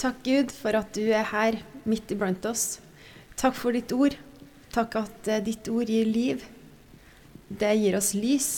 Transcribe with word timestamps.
Takk, 0.00 0.22
Gud, 0.24 0.52
for 0.56 0.76
at 0.78 0.94
du 0.96 1.10
er 1.12 1.26
her 1.28 1.58
midt 1.84 2.08
iblant 2.14 2.46
oss. 2.48 2.78
Takk 3.36 3.56
for 3.58 3.76
ditt 3.76 3.92
ord. 3.92 4.14
Takk 4.72 4.94
at 5.02 5.28
eh, 5.28 5.42
ditt 5.44 5.68
ord 5.68 5.90
gir 5.92 6.08
liv. 6.08 6.46
Det 7.50 7.74
gir 7.76 7.98
oss 7.98 8.14
lys. 8.16 8.48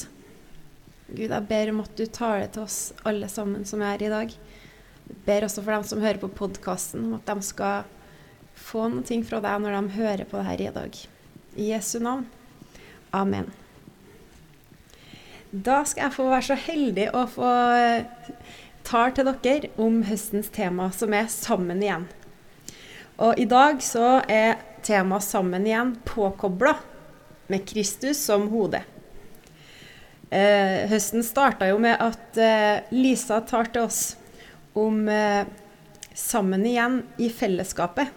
Gud, 1.08 1.32
jeg 1.32 1.48
ber 1.48 1.72
om 1.72 1.80
at 1.82 1.96
du 1.98 2.04
taler 2.06 2.46
til 2.52 2.62
oss 2.62 2.92
alle 3.08 3.26
sammen 3.32 3.66
som 3.66 3.82
er 3.82 3.96
her 3.96 4.06
i 4.06 4.12
dag. 4.12 4.36
Jeg 5.08 5.18
ber 5.26 5.48
også 5.48 5.64
for 5.64 5.74
dem 5.74 5.88
som 5.88 6.04
hører 6.04 6.22
på 6.22 6.31
podkasten, 6.31 7.08
om 7.08 7.19
at 7.19 7.26
de 7.26 7.49
skal 7.49 7.90
få 8.54 8.87
noe 8.93 9.19
fra 9.27 9.43
deg 9.43 9.65
når 9.65 9.77
de 9.81 9.97
hører 9.99 10.24
på 10.29 10.38
det 10.38 10.47
her 10.47 10.65
i 10.69 10.72
dag. 10.79 11.03
I 11.59 11.69
Jesu 11.72 11.99
navn. 12.04 12.29
Amen. 13.11 13.51
Da 15.53 15.83
skal 15.85 16.06
jeg 16.06 16.16
få 16.20 16.30
være 16.30 16.47
så 16.52 16.61
heldig 16.70 17.11
å 17.19 17.27
få 17.29 17.51
tar 18.84 19.14
til 19.16 19.28
dere 19.42 19.70
om 19.80 20.02
høstens 20.06 20.51
tema, 20.52 20.91
som 20.91 21.12
er 21.14 21.24
'Sammen 21.24 21.82
igjen'. 21.82 22.09
Og 23.18 23.38
i 23.38 23.45
dag 23.45 23.82
så 23.82 24.22
er 24.28 24.56
temaet 24.82 25.22
'Sammen 25.22 25.66
igjen' 25.66 25.96
påkobla 26.05 26.77
med 27.48 27.66
Kristus 27.66 28.16
som 28.16 28.48
hode. 28.48 28.82
Eh, 30.30 30.88
høsten 30.88 31.22
starta 31.22 31.68
jo 31.68 31.78
med 31.78 32.00
at 32.00 32.36
eh, 32.41 32.80
Lisa 32.91 33.41
tar 33.41 33.64
til 33.64 33.82
oss 33.82 34.16
om 34.74 35.08
eh, 35.08 35.44
'Sammen 36.14 36.64
igjen' 36.64 37.02
i 37.19 37.28
fellesskapet. 37.28 38.08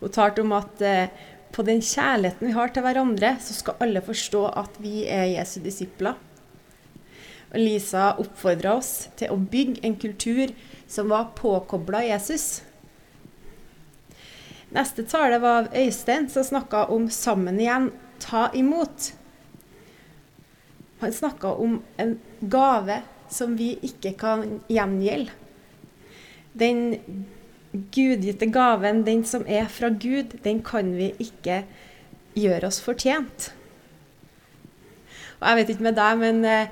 Hun 0.00 0.10
tar 0.10 0.30
til 0.30 0.44
om 0.44 0.52
at 0.52 0.82
eh, 0.82 1.08
på 1.52 1.64
den 1.66 1.80
kjærligheten 1.80 2.46
vi 2.46 2.52
har 2.54 2.68
til 2.68 2.84
hverandre, 2.84 3.36
så 3.40 3.56
skal 3.56 3.80
alle 3.80 4.02
forstå 4.04 4.44
at 4.60 4.76
vi 4.82 5.06
er 5.08 5.24
Jesu 5.32 5.60
disipler. 5.64 6.14
Og 7.48 7.60
Lisa 7.60 8.10
oppfordra 8.20 8.76
oss 8.78 9.08
til 9.16 9.32
å 9.32 9.38
bygge 9.40 9.80
en 9.86 9.96
kultur 10.00 10.52
som 10.88 11.08
var 11.12 11.32
påkobla 11.38 12.02
Jesus. 12.04 12.62
Neste 14.74 15.04
tale 15.08 15.38
var 15.40 15.70
Øystein, 15.72 16.28
som 16.28 16.44
snakka 16.44 16.84
om 16.92 17.08
'sammen 17.10 17.60
igjen', 17.60 17.92
ta 18.20 18.50
imot. 18.54 19.12
Han 21.00 21.12
snakka 21.12 21.48
om 21.48 21.82
en 21.96 22.18
gave 22.40 23.02
som 23.30 23.56
vi 23.56 23.78
ikke 23.82 24.12
kan 24.18 24.60
gjengjelde. 24.68 25.30
Den 26.58 27.00
gudgitte 27.72 28.46
gaven, 28.46 29.06
den 29.06 29.24
som 29.24 29.44
er 29.46 29.68
fra 29.68 29.88
Gud, 29.88 30.38
den 30.44 30.62
kan 30.62 30.96
vi 30.96 31.12
ikke 31.18 31.64
gjøre 32.34 32.66
oss 32.66 32.80
fortjent. 32.80 33.52
Og 35.38 35.48
jeg 35.48 35.56
vet 35.56 35.68
ikke 35.68 35.86
med 35.86 35.98
deg, 35.98 36.18
men 36.18 36.44
eh, 36.44 36.68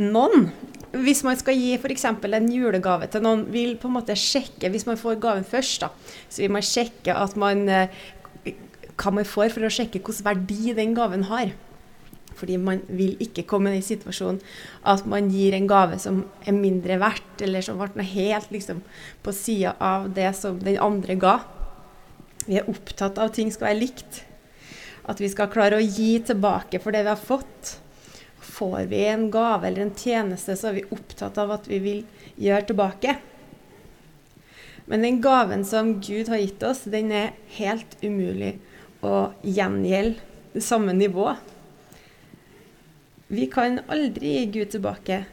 noen 0.00 0.50
hvis 0.96 1.22
man 1.26 1.36
skal 1.38 1.56
gi 1.58 1.74
f.eks. 1.76 2.06
en 2.08 2.48
julegave 2.52 3.08
til 3.10 3.24
noen, 3.24 3.44
vil 3.52 3.76
på 3.80 3.88
en 3.90 3.96
måte 3.98 4.16
sjekke 4.16 4.70
Hvis 4.72 4.86
man 4.88 4.98
får 5.00 5.18
gaven 5.20 5.44
først, 5.44 5.82
da, 5.82 5.90
så 6.28 6.44
vil 6.44 6.54
man 6.56 6.64
sjekke 6.64 7.14
at 7.14 7.36
man, 7.36 7.68
eh, 7.68 8.54
hva 8.96 9.12
man 9.12 9.28
får, 9.28 9.50
for 9.52 9.66
å 9.66 9.72
sjekke 9.72 10.00
hvilken 10.00 10.26
verdi 10.26 10.74
den 10.76 10.94
gaven 10.96 11.26
har. 11.30 11.52
Fordi 12.36 12.58
man 12.60 12.82
vil 12.88 13.16
ikke 13.22 13.46
komme 13.48 13.70
i 13.70 13.78
den 13.78 13.84
situasjonen 13.84 14.42
at 14.84 15.06
man 15.08 15.30
gir 15.32 15.56
en 15.56 15.68
gave 15.68 15.98
som 16.00 16.24
er 16.44 16.56
mindre 16.56 16.98
verdt, 17.00 17.40
eller 17.44 17.64
som 17.64 17.80
ble 17.80 18.04
helt 18.04 18.52
liksom, 18.52 18.82
på 19.24 19.32
sida 19.36 19.74
av 19.80 20.10
det 20.16 20.34
som 20.36 20.60
den 20.60 20.78
andre 20.82 21.16
ga. 21.20 21.38
Vi 22.46 22.60
er 22.60 22.68
opptatt 22.70 23.18
av 23.18 23.30
at 23.30 23.38
ting 23.38 23.50
skal 23.52 23.72
være 23.72 23.80
likt. 23.80 24.22
At 25.08 25.20
vi 25.22 25.30
skal 25.32 25.50
klare 25.50 25.78
å 25.78 25.84
gi 25.84 26.18
tilbake 26.28 26.80
for 26.82 26.94
det 26.94 27.04
vi 27.06 27.12
har 27.14 27.20
fått. 27.20 27.78
Får 28.56 28.86
vi 28.90 29.02
en 29.10 29.26
gave 29.30 29.68
eller 29.68 29.84
en 29.84 29.94
tjeneste, 29.96 30.56
så 30.56 30.70
er 30.70 30.78
vi 30.78 30.86
opptatt 30.96 31.36
av 31.38 31.52
at 31.58 31.66
vi 31.68 31.80
vil 31.84 32.04
gjøre 32.40 32.70
tilbake. 32.70 33.16
Men 34.86 35.02
den 35.02 35.20
gaven 35.20 35.64
som 35.66 35.96
Gud 36.00 36.30
har 36.32 36.40
gitt 36.40 36.62
oss, 36.64 36.84
den 36.88 37.10
er 37.12 37.34
helt 37.58 37.98
umulig 38.04 38.54
å 39.04 39.28
gjengjelde 39.42 40.22
det 40.54 40.62
samme 40.64 40.94
nivået. 40.96 41.42
Vi 43.26 43.48
kan 43.50 43.80
aldri 43.90 44.36
gi 44.36 44.44
Gud 44.54 44.70
tilbake 44.70 45.24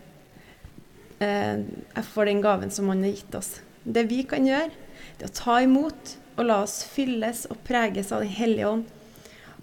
eh, 1.22 1.62
for 2.10 2.26
den 2.26 2.42
gaven 2.42 2.74
som 2.74 2.90
han 2.90 3.06
har 3.06 3.14
gitt 3.14 3.38
oss. 3.38 3.60
Det 3.84 4.08
vi 4.10 4.24
kan 4.28 4.48
gjøre, 4.50 4.72
det 5.20 5.28
er 5.28 5.32
å 5.32 5.38
ta 5.38 5.60
imot 5.62 6.16
og 6.34 6.48
la 6.48 6.64
oss 6.66 6.80
fylles 6.90 7.46
og 7.54 7.62
preges 7.68 8.10
av 8.12 8.26
Den 8.26 8.34
hellige 8.34 8.72
ånd. 8.72 8.88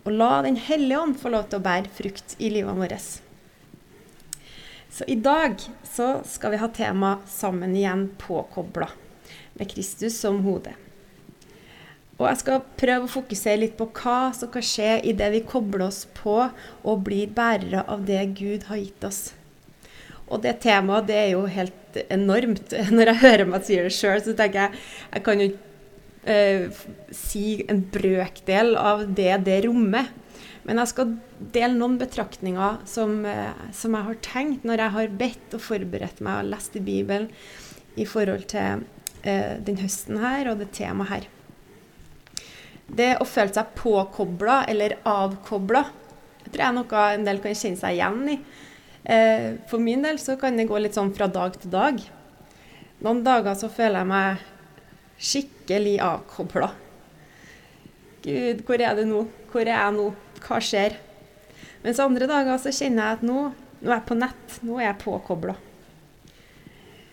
Og 0.04 0.14
la 0.14 0.30
Den 0.46 0.56
hellige 0.56 1.00
ånd 1.02 1.18
få 1.18 1.34
lov 1.34 1.50
til 1.50 1.58
å 1.58 1.66
bære 1.66 1.90
frukt 1.96 2.36
i 2.38 2.52
livet 2.54 2.78
vårt. 2.78 3.10
Så 4.90 5.04
i 5.06 5.14
dag 5.14 5.54
så 5.86 6.20
skal 6.26 6.50
vi 6.50 6.56
ha 6.56 6.68
tema 6.68 7.18
'Sammen 7.26 7.76
igjen 7.76 8.08
påkobla', 8.18 8.88
med 9.54 9.70
Kristus 9.70 10.18
som 10.18 10.42
hode. 10.42 10.74
Og 12.20 12.26
jeg 12.28 12.40
skal 12.42 12.64
prøve 12.76 13.06
å 13.06 13.14
fokusere 13.14 13.62
litt 13.62 13.78
på 13.78 13.86
hva 13.96 14.34
som 14.36 14.50
kan 14.52 14.64
skje 14.66 14.98
idet 15.08 15.30
vi 15.32 15.40
kobler 15.40 15.86
oss 15.86 16.02
på 16.18 16.36
og 16.84 17.04
blir 17.06 17.30
bærere 17.32 17.80
av 17.88 18.04
det 18.04 18.20
Gud 18.36 18.66
har 18.68 18.76
gitt 18.76 19.06
oss. 19.08 19.20
Og 20.28 20.42
det 20.44 20.58
temaet 20.60 21.08
det 21.08 21.16
er 21.16 21.30
jo 21.32 21.46
helt 21.48 21.96
enormt. 22.10 22.74
Når 22.96 23.12
jeg 23.12 23.22
hører 23.24 23.48
meg 23.48 23.64
si 23.64 23.78
det 23.80 23.94
sjøl, 23.96 24.20
så 24.20 24.36
tenker 24.36 24.66
jeg 24.66 24.82
jeg 25.14 25.24
kan 25.26 25.44
jo 25.44 25.48
eh, 26.28 26.82
si 27.14 27.46
en 27.72 27.80
brøkdel 27.94 28.76
av 28.76 29.06
det 29.16 29.32
det 29.48 29.62
rommer. 29.64 30.12
Men 30.70 30.78
jeg 30.78 30.92
skal 30.92 31.16
dele 31.50 31.74
noen 31.74 31.96
betraktninger 31.98 32.84
som, 32.86 33.24
uh, 33.26 33.66
som 33.74 33.96
jeg 33.98 34.06
har 34.06 34.18
tenkt 34.22 34.62
når 34.68 34.84
jeg 34.84 34.94
har 34.94 35.16
bedt 35.18 35.56
og 35.58 35.64
forberedt 35.64 36.22
meg 36.22 36.44
og 36.44 36.52
lest 36.52 36.78
i 36.78 36.82
Bibelen 36.86 37.26
i 37.98 38.06
forhold 38.06 38.46
til 38.52 38.84
eh, 39.26 39.58
den 39.66 39.80
høsten 39.80 40.20
her 40.22 40.46
og 40.52 40.60
det 40.60 40.70
temaet 40.76 41.10
her. 41.10 41.26
Det 42.86 43.08
å 43.18 43.26
føle 43.26 43.50
seg 43.54 43.74
påkobla 43.74 44.60
eller 44.70 44.94
avkobla, 45.06 45.82
tror 46.46 46.62
jeg 46.64 46.76
noe 46.76 47.02
en 47.16 47.26
del 47.26 47.42
kan 47.42 47.58
kjenne 47.58 47.80
seg 47.80 47.98
igjen 47.98 48.22
i. 48.30 48.38
Eh, 49.10 49.48
for 49.70 49.82
min 49.82 50.06
del 50.06 50.22
så 50.22 50.38
kan 50.38 50.54
det 50.58 50.68
gå 50.70 50.78
litt 50.78 50.94
sånn 50.94 51.12
fra 51.18 51.26
dag 51.30 51.58
til 51.58 51.74
dag. 51.74 52.00
Noen 53.02 53.24
dager 53.26 53.58
så 53.58 53.70
føler 53.72 54.04
jeg 54.04 54.10
meg 54.14 54.46
skikkelig 55.20 55.98
avkobla. 56.04 56.72
Gud, 58.22 58.66
hvor 58.68 58.82
er 58.84 58.98
det 58.98 59.06
nå? 59.08 59.24
Hvor 59.50 59.64
er 59.64 59.74
jeg 59.74 59.96
nå? 59.96 60.10
Hva 60.44 60.60
skjer? 60.64 60.96
Mens 61.84 62.00
andre 62.02 62.28
dager 62.28 62.60
så 62.60 62.72
kjenner 62.74 63.04
jeg 63.04 63.18
at 63.18 63.24
nå, 63.26 63.44
nå 63.80 63.92
er 63.92 63.96
jeg 63.96 64.08
på 64.08 64.18
nett. 64.18 64.58
Nå 64.66 64.80
er 64.80 64.86
jeg 64.90 65.02
påkobla. 65.04 65.56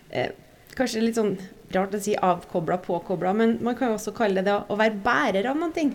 Eh, 0.08 0.34
kanskje 0.76 1.04
litt 1.04 1.18
sånn 1.18 1.36
rart 1.74 1.96
å 1.96 2.00
si 2.00 2.14
avkobla, 2.16 2.78
påkobla, 2.84 3.34
men 3.36 3.56
man 3.64 3.76
kan 3.76 3.92
jo 3.92 3.98
også 3.98 4.14
kalle 4.16 4.44
det 4.44 4.54
å 4.56 4.76
være 4.78 5.00
bærer 5.04 5.48
av 5.50 5.58
noe. 5.60 5.88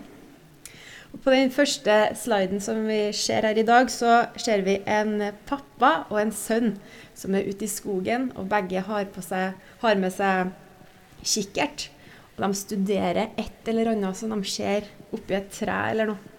Og 1.14 1.22
på 1.22 1.30
den 1.30 1.52
første 1.54 1.94
sliden 2.18 2.62
som 2.62 2.80
vi 2.88 2.98
ser 3.14 3.46
her 3.46 3.58
i 3.58 3.66
dag, 3.66 3.90
så 3.90 4.24
ser 4.40 4.64
vi 4.66 4.80
en 4.90 5.20
pappa 5.46 6.08
og 6.08 6.18
en 6.18 6.34
sønn 6.34 6.74
som 7.14 7.36
er 7.38 7.46
ute 7.46 7.68
i 7.68 7.70
skogen, 7.70 8.32
og 8.34 8.50
begge 8.50 8.82
har, 8.82 9.06
seg, 9.22 9.54
har 9.82 10.00
med 10.00 10.14
seg 10.14 10.50
kikkert. 11.22 11.88
Og 12.34 12.42
de 12.48 12.58
studerer 12.58 13.30
et 13.38 13.70
eller 13.70 13.92
annet 13.92 14.18
som 14.18 14.34
de 14.34 14.50
ser 14.50 14.90
oppi 15.14 15.38
et 15.38 15.52
tre 15.54 15.76
eller 15.92 16.10
noe. 16.10 16.33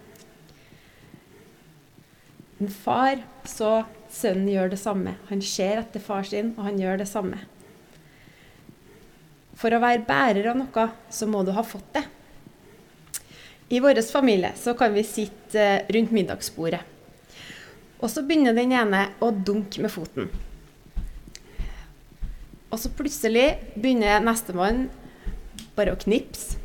En 2.60 2.72
far 2.72 3.20
så 3.44 3.84
sønnen 4.12 4.48
gjør 4.48 4.72
det 4.72 4.80
samme. 4.80 5.16
Han 5.28 5.42
ser 5.44 5.82
etter 5.82 6.02
far 6.02 6.24
sin, 6.24 6.54
og 6.56 6.64
han 6.68 6.80
gjør 6.80 7.02
det 7.02 7.08
samme. 7.10 7.42
For 9.56 9.72
å 9.72 9.80
være 9.80 10.04
bærer 10.08 10.50
av 10.52 10.58
noe, 10.60 10.86
så 11.12 11.28
må 11.28 11.42
du 11.44 11.52
ha 11.56 11.64
fått 11.64 11.88
det. 11.96 12.04
I 13.72 13.80
vår 13.82 13.98
familie 14.08 14.52
så 14.56 14.76
kan 14.78 14.92
vi 14.94 15.02
sitte 15.04 15.58
eh, 15.58 15.88
rundt 15.90 16.12
middagsbordet. 16.14 16.82
Og 17.98 18.12
så 18.12 18.22
begynner 18.22 18.54
den 18.54 18.74
ene 18.76 19.08
å 19.24 19.32
dunke 19.32 19.82
med 19.82 19.90
foten. 19.90 20.28
Og 22.70 22.78
så 22.78 22.92
plutselig 22.94 23.56
begynner 23.74 24.22
nestemann 24.22 24.86
bare 25.76 25.96
å 25.96 25.98
knipse. 25.98 26.60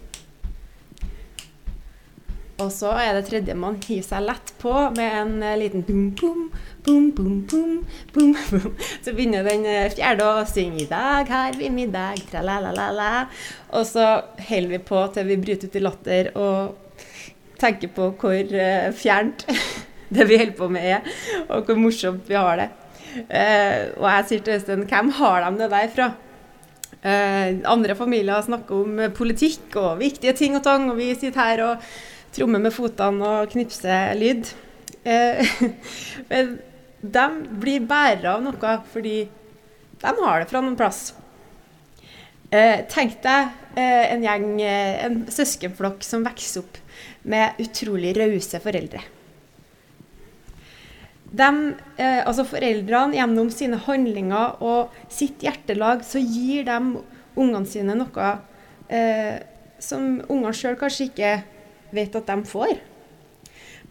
Og 2.61 2.69
så 2.73 2.91
er 2.99 3.15
det 3.15 3.25
tredjemann 3.29 3.79
hiver 3.81 4.05
seg 4.05 4.25
lett 4.27 4.51
på 4.61 4.73
med 4.97 5.15
en 5.21 5.31
eh, 5.45 5.57
liten 5.59 5.85
bum, 5.87 6.09
bum, 6.19 6.43
bum, 6.85 7.09
bum, 7.17 7.39
bum, 7.49 7.77
bum, 8.13 8.35
bum. 8.51 8.75
Så 9.01 9.15
begynner 9.15 9.47
den 9.47 9.65
eh, 9.65 9.89
fjerde 9.93 10.27
å 10.27 10.45
synge 10.49 10.83
'I 10.83 10.89
dag 10.91 11.31
har 11.31 11.57
vi 11.57 11.71
middag', 11.73 12.21
tra-la-la-la. 12.29 13.25
Og 13.77 13.87
så 13.87 14.07
holder 14.49 14.75
vi 14.75 14.81
på 14.91 15.01
til 15.15 15.31
vi 15.31 15.39
bryter 15.41 15.71
ut 15.71 15.79
i 15.79 15.85
latter 15.85 16.31
og 16.35 16.99
tenker 17.61 17.91
på 17.93 18.07
hvor 18.17 18.53
uh, 18.57 18.89
fjernt 18.97 19.45
det 20.15 20.25
vi 20.25 20.37
holder 20.41 20.57
på 20.57 20.69
med 20.73 20.85
er, 20.95 21.11
og 21.45 21.67
hvor 21.67 21.77
morsomt 21.77 22.25
vi 22.25 22.33
har 22.33 22.57
det. 22.57 22.71
Og 23.21 24.07
jeg 24.07 24.25
sier 24.27 24.41
til 24.41 24.55
Øystein 24.55 24.87
'Hvem 24.89 25.11
har 25.19 25.45
de 25.45 25.59
det 25.59 25.69
der 25.71 25.91
fra?' 25.95 26.13
Andre 27.65 27.95
familier 27.95 28.41
snakker 28.41 28.75
om 28.75 28.99
politikk 29.13 29.75
og 29.75 29.99
viktige 29.99 30.33
ting 30.33 30.55
og 30.55 30.63
tang, 30.63 30.89
og 30.89 30.97
vi 30.97 31.13
sitter 31.13 31.41
her 31.41 31.63
og 31.65 31.85
tromme 32.35 32.61
med 32.63 32.73
fotene 32.75 33.31
og 33.41 33.53
knipse 33.53 34.01
lyd. 34.19 34.51
Eh, 35.03 35.55
men 36.31 36.57
de 37.01 37.25
blir 37.61 37.87
bærere 37.89 38.35
av 38.35 38.43
noe 38.45 38.75
fordi 38.91 39.17
de 40.01 40.13
har 40.21 40.41
det 40.41 40.49
fra 40.49 40.61
noen 40.61 40.77
plass. 40.79 41.11
Eh, 42.51 42.83
tenk 42.91 43.21
deg 43.23 43.77
eh, 43.79 44.11
en 44.11 44.25
gjeng, 44.25 44.47
eh, 44.65 45.05
en 45.05 45.21
søskenflokk 45.31 46.03
som 46.03 46.25
vokser 46.25 46.65
opp 46.65 46.79
med 47.31 47.59
utrolig 47.63 48.11
rause 48.17 48.59
foreldre. 48.59 49.01
De, 51.31 51.47
eh, 51.95 52.19
altså 52.27 52.43
foreldrene, 52.43 53.15
gjennom 53.15 53.51
sine 53.55 53.79
handlinger 53.85 54.59
og 54.59 54.97
sitt 55.07 55.45
hjertelag, 55.45 56.03
så 56.03 56.19
gir 56.19 56.65
de 56.67 56.79
ungene 57.39 57.69
sine 57.69 57.95
noe 57.95 58.33
eh, 58.91 59.39
som 59.79 60.19
ungene 60.27 60.51
sjøl 60.57 60.75
kanskje 60.79 61.07
ikke 61.07 61.31
vet 61.95 62.15
at 62.17 62.29
de 62.29 62.43
får. 62.47 62.77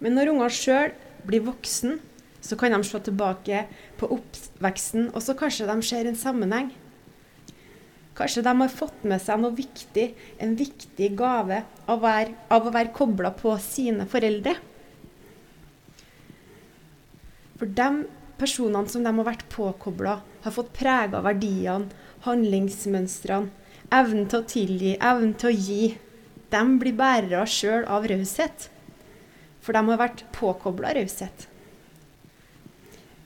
Men 0.01 0.17
når 0.17 0.33
ungene 0.33 0.53
sjøl 0.55 0.95
blir 1.27 1.45
voksen, 1.47 1.99
så 2.41 2.57
kan 2.57 2.73
de 2.73 2.81
se 2.87 3.01
tilbake 3.05 3.67
på 4.01 4.09
oppveksten, 4.17 5.11
og 5.13 5.21
så 5.25 5.37
kanskje 5.37 5.69
de 5.69 5.77
ser 5.85 6.09
en 6.09 6.17
sammenheng. 6.17 6.71
Kanskje 8.17 8.43
de 8.45 8.55
har 8.57 8.73
fått 8.73 9.05
med 9.09 9.21
seg 9.23 9.41
noe 9.41 9.57
viktig, 9.57 10.11
en 10.41 10.57
viktig 10.57 11.13
gave 11.17 11.63
av, 11.87 12.01
være, 12.03 12.35
av 12.53 12.67
å 12.67 12.73
være 12.75 12.93
kobla 12.97 13.31
på 13.37 13.55
sine 13.65 14.09
foreldre. 14.11 14.57
For 17.61 17.69
de 17.77 17.89
personene 18.41 18.89
som 18.89 19.05
de 19.05 19.13
har 19.13 19.29
vært 19.29 19.49
påkobla, 19.53 20.19
har 20.45 20.57
fått 20.57 20.73
prega 20.77 21.21
verdiene, 21.25 21.93
handlingsmønstrene, 22.25 23.53
evnen 23.93 24.29
til 24.31 24.41
å 24.41 24.49
tilgi, 24.49 24.95
evnen 24.97 25.35
til 25.41 25.51
å 25.51 25.57
gi. 25.57 25.83
De 26.51 26.63
blir 26.83 26.97
bærere 26.99 27.45
sjøl 27.47 27.87
av 27.87 28.09
raushet. 28.11 28.69
For 29.61 29.77
de 29.77 29.85
har 29.91 30.01
vært 30.01 30.25
påkobla 30.35 30.95
raushet. 30.97 31.47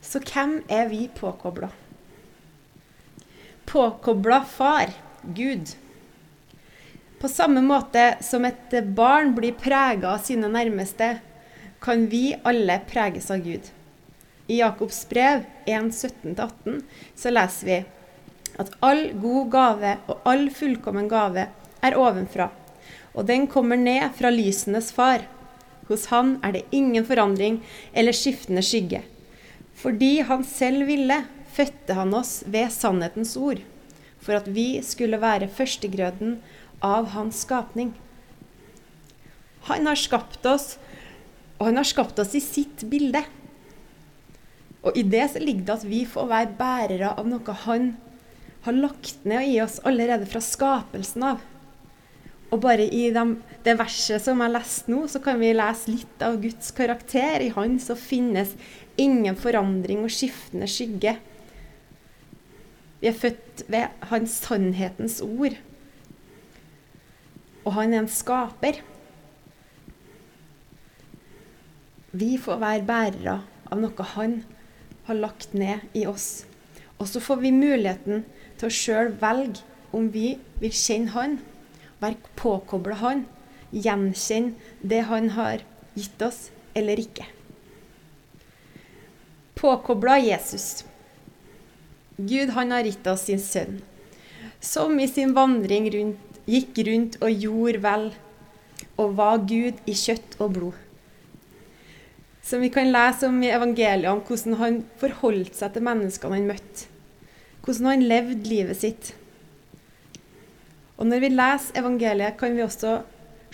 Så 0.05 0.21
hvem 0.21 0.59
er 0.69 0.91
vi 0.91 1.07
påkobla? 1.17 1.71
Påkobla 3.65 4.43
far, 4.45 4.93
Gud. 5.23 5.73
På 7.21 7.31
samme 7.33 7.63
måte 7.65 8.19
som 8.21 8.45
et 8.45 8.75
barn 8.95 9.33
blir 9.35 9.57
prega 9.57 10.11
av 10.13 10.21
sine 10.27 10.51
nærmeste, 10.53 11.15
kan 11.81 12.05
vi 12.13 12.35
alle 12.45 12.77
preges 12.89 13.31
av 13.33 13.41
Gud. 13.45 13.65
I 14.47 14.59
Jakobs 14.61 15.07
brev 15.09 15.47
1.17-18 15.65 16.83
så 17.17 17.33
leser 17.33 17.69
vi 17.71 17.79
at 18.61 18.75
all 18.85 19.07
god 19.21 19.49
gave 19.55 19.95
og 20.05 20.29
all 20.29 20.51
fullkommen 20.53 21.09
gave 21.09 21.47
er 21.85 21.97
ovenfra, 21.97 22.51
og 23.15 23.27
den 23.31 23.47
kommer 23.51 23.79
ned 23.79 24.11
fra 24.19 24.31
lysenes 24.35 24.91
far. 24.95 25.25
Hos 25.89 26.09
han 26.11 26.39
er 26.43 26.57
det 26.57 26.65
ingen 26.75 27.05
forandring 27.07 27.61
eller 27.93 28.17
skiftende 28.17 28.65
skygge. 28.65 29.03
Fordi 29.79 30.19
han 30.27 30.45
selv 30.47 30.87
ville, 30.89 31.25
fødte 31.55 31.95
han 31.95 32.15
oss 32.17 32.43
ved 32.51 32.73
sannhetens 32.75 33.37
ord, 33.39 33.61
for 34.19 34.35
at 34.39 34.49
vi 34.51 34.81
skulle 34.83 35.21
være 35.23 35.51
førstegrøden 35.53 36.39
av 36.83 37.13
hans 37.15 37.45
skapning. 37.45 37.93
Han 39.69 39.87
har 39.87 39.99
skapt 40.01 40.45
oss, 40.49 40.75
og 41.59 41.69
han 41.71 41.79
har 41.79 41.89
skapt 41.89 42.19
oss 42.19 42.35
i 42.35 42.43
sitt 42.43 42.83
bilde. 42.91 43.23
Og 44.85 44.99
i 44.99 45.05
det 45.07 45.29
så 45.33 45.41
ligger 45.41 45.69
det 45.69 45.77
at 45.79 45.87
vi 45.89 46.03
får 46.09 46.29
være 46.29 46.57
bærere 46.59 47.15
av 47.15 47.29
noe 47.29 47.59
han 47.65 47.93
har 48.65 48.77
lagt 48.77 49.25
ned 49.29 49.47
i 49.49 49.61
oss 49.63 49.79
allerede 49.85 50.27
fra 50.29 50.43
skapelsen 50.45 51.25
av. 51.31 51.43
Og 52.55 52.61
bare 52.63 52.87
i 52.87 53.09
de, 53.11 53.23
det 53.67 53.75
verset 53.81 54.23
som 54.23 54.39
jeg 54.45 54.55
leste 54.55 54.93
nå, 54.93 55.01
så 55.11 55.19
kan 55.23 55.41
vi 55.41 55.51
lese 55.57 55.91
litt 55.91 56.21
av 56.23 56.37
Guds 56.39 56.71
karakter. 56.77 57.43
I 57.43 57.51
Han 57.57 57.81
så 57.83 57.97
finnes 57.99 58.53
ingen 59.01 59.35
forandring 59.35 60.05
og 60.07 60.13
skiftende 60.15 60.69
skygge. 60.71 61.17
Vi 63.01 63.11
er 63.11 63.17
født 63.19 63.65
ved 63.67 64.05
Hans 64.13 64.37
sannhetens 64.47 65.19
ord. 65.25 65.57
Og 67.65 67.75
han 67.75 67.95
er 67.97 68.05
en 68.05 68.11
skaper. 68.13 68.79
Vi 72.15 72.37
får 72.39 72.61
være 72.63 72.87
bærere 72.87 73.35
av 73.67 73.81
noe 73.83 74.07
han 74.15 74.37
har 75.09 75.19
lagt 75.19 75.57
ned 75.59 75.83
i 75.97 76.05
oss. 76.07 76.45
Og 77.01 77.11
så 77.11 77.19
får 77.25 77.43
vi 77.43 77.51
muligheten 77.57 78.23
til 78.61 78.71
å 78.71 78.77
sjøl 78.79 79.11
velge 79.19 79.65
om 79.97 80.07
vi 80.15 80.37
vil 80.63 80.77
kjenne 80.77 81.17
han 81.17 81.37
være 82.05 82.35
påkobla 82.39 83.01
Han, 83.03 83.25
gjenkjenne 83.73 84.55
det 84.83 85.07
Han 85.11 85.33
har 85.39 85.65
gitt 85.95 86.23
oss, 86.23 86.51
eller 86.75 87.01
ikke. 87.01 87.27
Påkobla 89.55 90.19
Jesus. 90.19 90.85
Gud 92.17 92.51
han 92.55 92.71
har 92.71 92.87
gitt 92.87 93.07
oss 93.11 93.27
sin 93.27 93.41
sønn, 93.43 93.81
som 94.61 94.99
i 95.01 95.07
sin 95.11 95.33
vandring 95.35 95.89
rundt, 95.91 96.39
gikk 96.47 96.79
rundt 96.87 97.17
og 97.25 97.43
gjorde 97.43 97.81
vel, 97.83 98.05
og 99.01 99.17
var 99.19 99.43
Gud 99.49 99.81
i 99.91 99.95
kjøtt 99.99 100.37
og 100.39 100.53
blod. 100.55 100.79
Som 102.45 102.61
vi 102.63 102.69
kan 102.71 102.93
lese 102.93 103.27
om 103.27 103.41
i 103.43 103.51
evangeliet, 103.51 104.11
om 104.13 104.21
hvordan 104.23 104.59
han 104.61 104.81
forholdt 105.01 105.57
seg 105.57 105.75
til 105.75 105.87
menneskene 105.87 106.39
han 106.39 106.51
møtte. 106.51 106.87
Hvordan 107.65 107.89
han 107.89 108.07
levde 108.11 108.51
livet 108.51 108.79
sitt. 108.79 109.15
Og 110.99 111.09
når 111.09 111.25
vi 111.25 111.33
leser 111.33 111.81
evangeliet, 111.81 112.37
kan 112.39 112.55
vi 112.55 112.63
også 112.65 113.01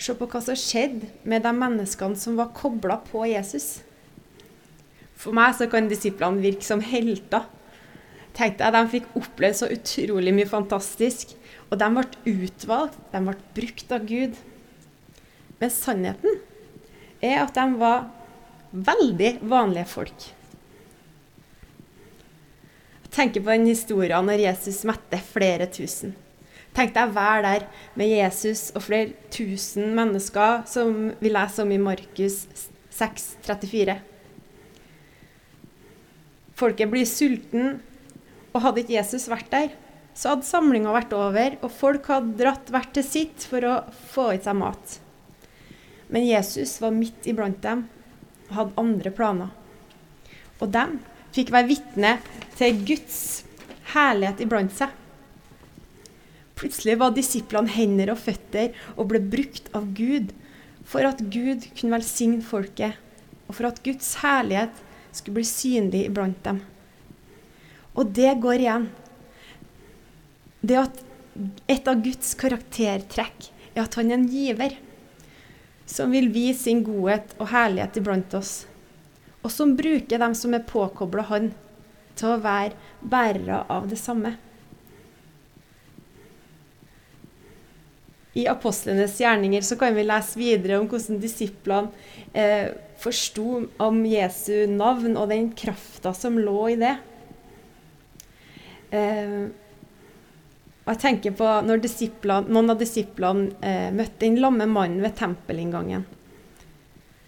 se 0.01 0.13
på 0.17 0.27
hva 0.29 0.41
som 0.43 0.57
skjedde 0.57 1.09
med 1.29 1.43
de 1.45 1.53
menneskene 1.55 2.17
som 2.17 2.37
var 2.37 2.53
kobla 2.57 2.99
på 3.07 3.25
Jesus. 3.29 3.81
For 5.17 5.33
meg 5.37 5.53
så 5.57 5.67
kan 5.69 5.89
disiplene 5.89 6.41
virke 6.41 6.65
som 6.65 6.81
helter. 6.85 7.45
Tenk 8.37 8.57
deg, 8.61 8.73
De 8.73 8.93
fikk 8.93 9.09
oppleve 9.17 9.57
så 9.57 9.69
utrolig 9.69 10.33
mye 10.33 10.49
fantastisk. 10.49 11.35
Og 11.69 11.77
de 11.79 11.89
ble 11.95 12.05
utvalgt, 12.33 12.97
de 13.13 13.21
ble 13.25 13.35
brukt 13.57 13.93
av 13.95 14.07
Gud. 14.07 14.37
Men 15.61 15.73
sannheten 15.73 16.39
er 17.21 17.43
at 17.43 17.53
de 17.55 17.65
var 17.77 18.09
veldig 18.71 19.31
vanlige 19.45 19.89
folk. 19.91 20.27
Jeg 23.03 23.13
tenker 23.13 23.43
på 23.43 23.51
den 23.51 23.67
historien 23.69 24.25
når 24.25 24.45
Jesus 24.47 24.83
mette 24.87 25.19
flere 25.31 25.67
tusen. 25.69 26.15
Tenk 26.71 26.93
deg 26.95 27.09
å 27.09 27.15
være 27.15 27.41
der 27.43 27.65
med 27.99 28.11
Jesus 28.13 28.69
og 28.71 28.85
flere 28.85 29.11
tusen 29.33 29.91
mennesker, 29.97 30.63
som 30.71 31.11
vi 31.19 31.31
leser 31.31 31.65
om 31.65 31.73
i 31.75 31.81
Markus 31.81 32.45
6, 32.95 33.25
34. 33.43 33.97
Folket 36.61 36.91
blir 36.91 37.07
sulten, 37.09 37.79
og 38.51 38.63
hadde 38.63 38.83
ikke 38.83 38.97
Jesus 38.99 39.27
vært 39.31 39.51
der, 39.51 39.71
så 40.15 40.33
hadde 40.33 40.47
samlinga 40.47 40.91
vært 40.95 41.15
over, 41.15 41.57
og 41.63 41.71
folk 41.73 42.07
hadde 42.11 42.37
dratt 42.39 42.71
hvert 42.71 42.91
til 42.95 43.07
sitt 43.07 43.47
for 43.47 43.67
å 43.67 43.75
få 44.11 44.31
i 44.35 44.41
seg 44.43 44.59
mat. 44.59 44.99
Men 46.11 46.27
Jesus 46.27 46.77
var 46.83 46.95
midt 46.95 47.27
iblant 47.31 47.61
dem 47.63 47.85
og 48.49 48.55
hadde 48.57 48.79
andre 48.83 49.13
planer. 49.15 49.51
Og 50.59 50.71
dem 50.71 50.99
fikk 51.35 51.53
være 51.55 51.71
vitne 51.71 52.17
til 52.59 52.83
Guds 52.87 53.21
herlighet 53.93 54.43
iblant 54.43 54.75
seg. 54.75 54.91
Plutselig 56.61 56.99
var 57.01 57.13
disiplene 57.15 57.73
hender 57.73 58.11
og 58.13 58.19
føtter 58.21 58.75
og 58.93 59.07
ble 59.09 59.21
brukt 59.33 59.71
av 59.73 59.87
Gud 59.97 60.29
for 60.85 61.05
at 61.07 61.23
Gud 61.33 61.65
kunne 61.73 61.95
velsigne 61.95 62.45
folket, 62.45 62.93
og 63.47 63.57
for 63.57 63.69
at 63.71 63.79
Guds 63.85 64.13
herlighet 64.21 64.83
skulle 65.09 65.39
bli 65.39 65.47
synlig 65.47 66.03
iblant 66.05 66.37
dem. 66.45 66.59
Og 67.97 68.13
det 68.13 68.35
går 68.43 68.61
igjen. 68.61 68.85
Det 70.61 70.77
at 70.83 71.01
et 71.71 71.89
av 71.89 72.03
Guds 72.05 72.35
karaktertrekk 72.37 73.49
er 73.73 73.81
at 73.85 73.97
han 73.97 74.11
er 74.11 74.19
en 74.19 74.29
giver, 74.29 74.77
som 75.89 76.13
vil 76.13 76.29
vise 76.31 76.67
sin 76.67 76.83
godhet 76.85 77.33
og 77.39 77.49
herlighet 77.55 77.97
iblant 77.97 78.37
oss, 78.37 78.53
og 79.41 79.49
som 79.49 79.73
bruker 79.79 80.21
dem 80.21 80.37
som 80.37 80.53
er 80.53 80.67
påkobla 80.67 81.25
han, 81.31 81.51
til 82.13 82.35
å 82.35 82.41
være 82.43 82.77
bærere 83.01 83.63
av 83.71 83.89
det 83.89 83.97
samme. 83.97 84.35
I 88.33 88.47
apostlenes 88.47 89.19
gjerninger 89.19 89.61
så 89.61 89.75
kan 89.75 89.95
vi 89.95 90.05
lese 90.07 90.39
videre 90.39 90.79
om 90.79 90.87
hvordan 90.87 91.19
disiplene 91.19 91.91
eh, 92.33 92.69
forsto 93.01 93.65
om 93.83 94.05
Jesu 94.07 94.67
navn 94.71 95.17
og 95.17 95.27
den 95.33 95.49
krafta 95.57 96.13
som 96.15 96.37
lå 96.39 96.69
i 96.71 96.77
det. 96.79 96.93
Eh, 98.95 99.41
og 100.81 100.93
jeg 100.93 101.01
tenker 101.03 101.35
på 101.37 101.49
når 101.67 101.83
noen 102.47 102.73
av 102.73 102.79
disiplene 102.79 103.51
eh, 103.59 103.91
møtte 103.91 104.23
den 104.23 104.39
lamme 104.39 104.65
mannen 104.69 105.03
ved 105.03 105.17
tempelinngangen. 105.19 106.07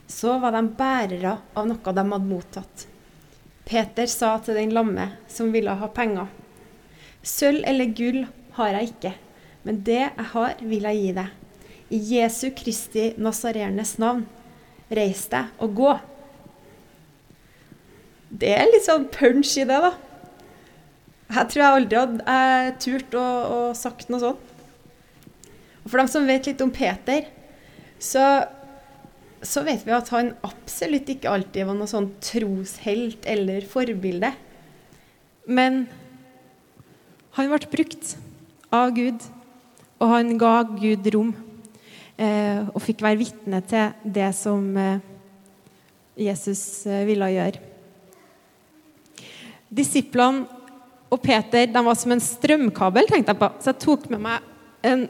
Så 0.07 0.37
var 0.39 0.55
de 0.55 0.63
bærere 0.77 1.35
av 1.53 1.67
noe 1.67 1.93
de 1.99 2.07
hadde 2.13 2.29
mottatt. 2.29 2.87
Peter 3.67 4.07
sa 4.07 4.37
til 4.43 4.55
den 4.59 4.71
lamme 4.75 5.09
som 5.31 5.51
ville 5.51 5.75
ha 5.79 5.87
penger, 5.91 6.31
sølv 7.23 7.63
eller 7.67 7.91
gull 7.95 8.25
har 8.57 8.73
jeg 8.75 8.91
ikke 8.91 9.13
men 9.63 9.81
det 9.87 10.01
jeg 10.01 10.29
har, 10.33 10.55
vil 10.61 10.87
jeg 10.89 11.01
gi 11.01 11.11
deg. 11.17 11.59
I 11.93 11.99
Jesu 12.15 12.47
Kristi 12.55 13.11
Nasarenes 13.21 13.95
navn, 14.01 14.25
reis 14.93 15.25
deg 15.31 15.63
og 15.63 15.77
gå. 15.77 15.91
Det 18.33 18.49
er 18.55 18.69
litt 18.69 18.87
sånn 18.87 19.05
punch 19.13 19.53
i 19.61 19.67
det, 19.69 19.77
da. 19.77 19.93
Jeg 21.33 21.49
tror 21.49 21.61
jeg 21.61 21.77
aldri 21.77 21.99
hadde 21.99 22.33
eh, 22.33 22.73
turt 22.81 23.15
å, 23.17 23.23
å 23.23 23.59
sagt 23.77 24.11
noe 24.11 24.21
sånt. 24.21 24.49
Og 25.83 25.91
for 25.91 25.99
dem 25.99 26.09
som 26.11 26.27
vet 26.27 26.47
litt 26.47 26.61
om 26.63 26.71
Peter, 26.73 27.25
så, 28.01 28.23
så 29.43 29.63
vet 29.65 29.85
vi 29.87 29.95
at 29.95 30.11
han 30.13 30.33
absolutt 30.45 31.09
ikke 31.11 31.31
alltid 31.31 31.67
var 31.69 31.77
noe 31.77 31.89
sånn 31.89 32.11
troshelt 32.23 33.25
eller 33.29 33.65
forbilde. 33.69 34.33
Men 35.47 35.85
han 37.37 37.49
ble 37.51 37.71
brukt 37.71 38.15
av 38.73 38.93
Gud, 38.95 39.23
og 40.03 40.11
han 40.11 40.35
ga 40.39 40.57
Gud 40.67 41.07
rom. 41.15 41.31
Eh, 42.19 42.59
og 42.69 42.81
fikk 42.83 43.01
være 43.01 43.21
vitne 43.23 43.61
til 43.65 44.11
det 44.15 44.29
som 44.37 44.65
eh, 44.77 45.05
Jesus 46.27 46.83
eh, 46.85 47.05
ville 47.07 47.29
gjøre. 47.31 47.61
Disiplene 49.73 50.45
og 51.13 51.21
Peter 51.23 51.69
de 51.69 51.85
var 51.85 51.97
som 51.97 52.13
en 52.13 52.21
strømkabel, 52.21 53.07
tenkte 53.09 53.33
jeg 53.33 53.39
på. 53.39 53.49
Så 53.61 53.71
jeg 53.71 53.81
tok 53.81 54.09
med 54.11 54.21
meg 54.21 54.85
en 54.85 55.07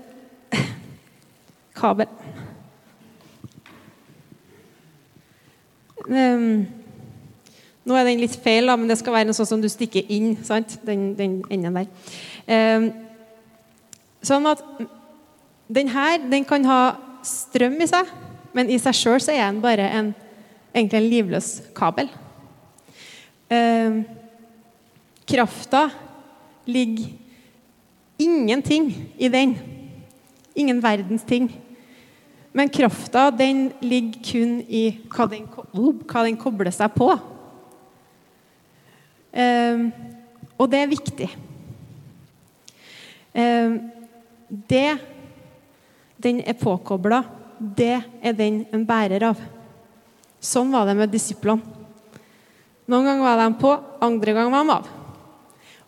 kabel. 1.80 2.08
Um, 6.04 6.66
nå 7.88 7.96
er 7.96 8.08
den 8.08 8.20
litt 8.20 8.36
feil, 8.44 8.68
da, 8.68 8.76
men 8.80 8.92
det 8.92 8.98
skal 9.00 9.16
være 9.16 9.30
noe 9.30 9.38
sånn 9.38 9.48
som 9.56 9.64
du 9.64 9.70
stikker 9.72 10.08
inn. 10.12 10.36
sant? 10.44 10.76
Den, 10.88 11.14
den 11.20 11.42
enden 11.52 11.80
der. 11.80 11.88
Um, 12.48 12.92
sånn 14.24 14.48
at 14.50 14.62
den 15.74 15.90
her 15.92 16.22
den 16.32 16.46
kan 16.48 16.66
ha 16.68 16.82
strøm 17.26 17.80
i 17.82 17.88
seg, 17.90 18.10
men 18.54 18.70
i 18.70 18.80
seg 18.82 18.96
sjøl 18.98 19.22
er 19.32 19.48
den 19.48 19.62
bare 19.64 19.88
en, 20.00 20.14
egentlig 20.74 21.00
en 21.00 21.10
livløs 21.10 21.50
kabel. 21.76 22.12
Eh, 23.54 24.04
krafta 25.30 25.88
ligger 26.66 27.12
ingenting 28.22 28.92
i 29.18 29.30
den. 29.30 29.56
Ingen 30.56 30.82
verdens 30.84 31.24
ting. 31.26 31.50
Men 32.54 32.70
krafta 32.70 33.32
den 33.34 33.72
ligger 33.82 34.22
kun 34.22 34.60
i 34.70 34.84
hva 35.10 35.26
den, 35.30 35.48
hva 35.50 36.26
den 36.28 36.38
kobler 36.38 36.74
seg 36.74 36.94
på. 36.94 37.10
Eh, 39.34 39.88
og 40.60 40.70
det 40.70 40.84
er 40.84 40.92
viktig. 40.92 41.32
Um, 43.34 43.80
det 44.54 44.98
den 46.24 46.40
er 46.46 46.54
påkobla, 46.54 47.24
det 47.58 47.98
er 48.22 48.36
den 48.38 48.64
en 48.74 48.86
bærer 48.86 49.26
av. 49.32 49.40
Sånn 50.44 50.72
var 50.72 50.88
det 50.88 50.98
med 51.00 51.12
disiplene. 51.12 51.64
Noen 52.88 53.08
ganger 53.08 53.24
var 53.24 53.40
de 53.40 53.48
på, 53.62 53.72
andre 54.04 54.36
ganger 54.36 54.52
var 54.52 54.64
de 54.64 54.74
av. 54.76 54.88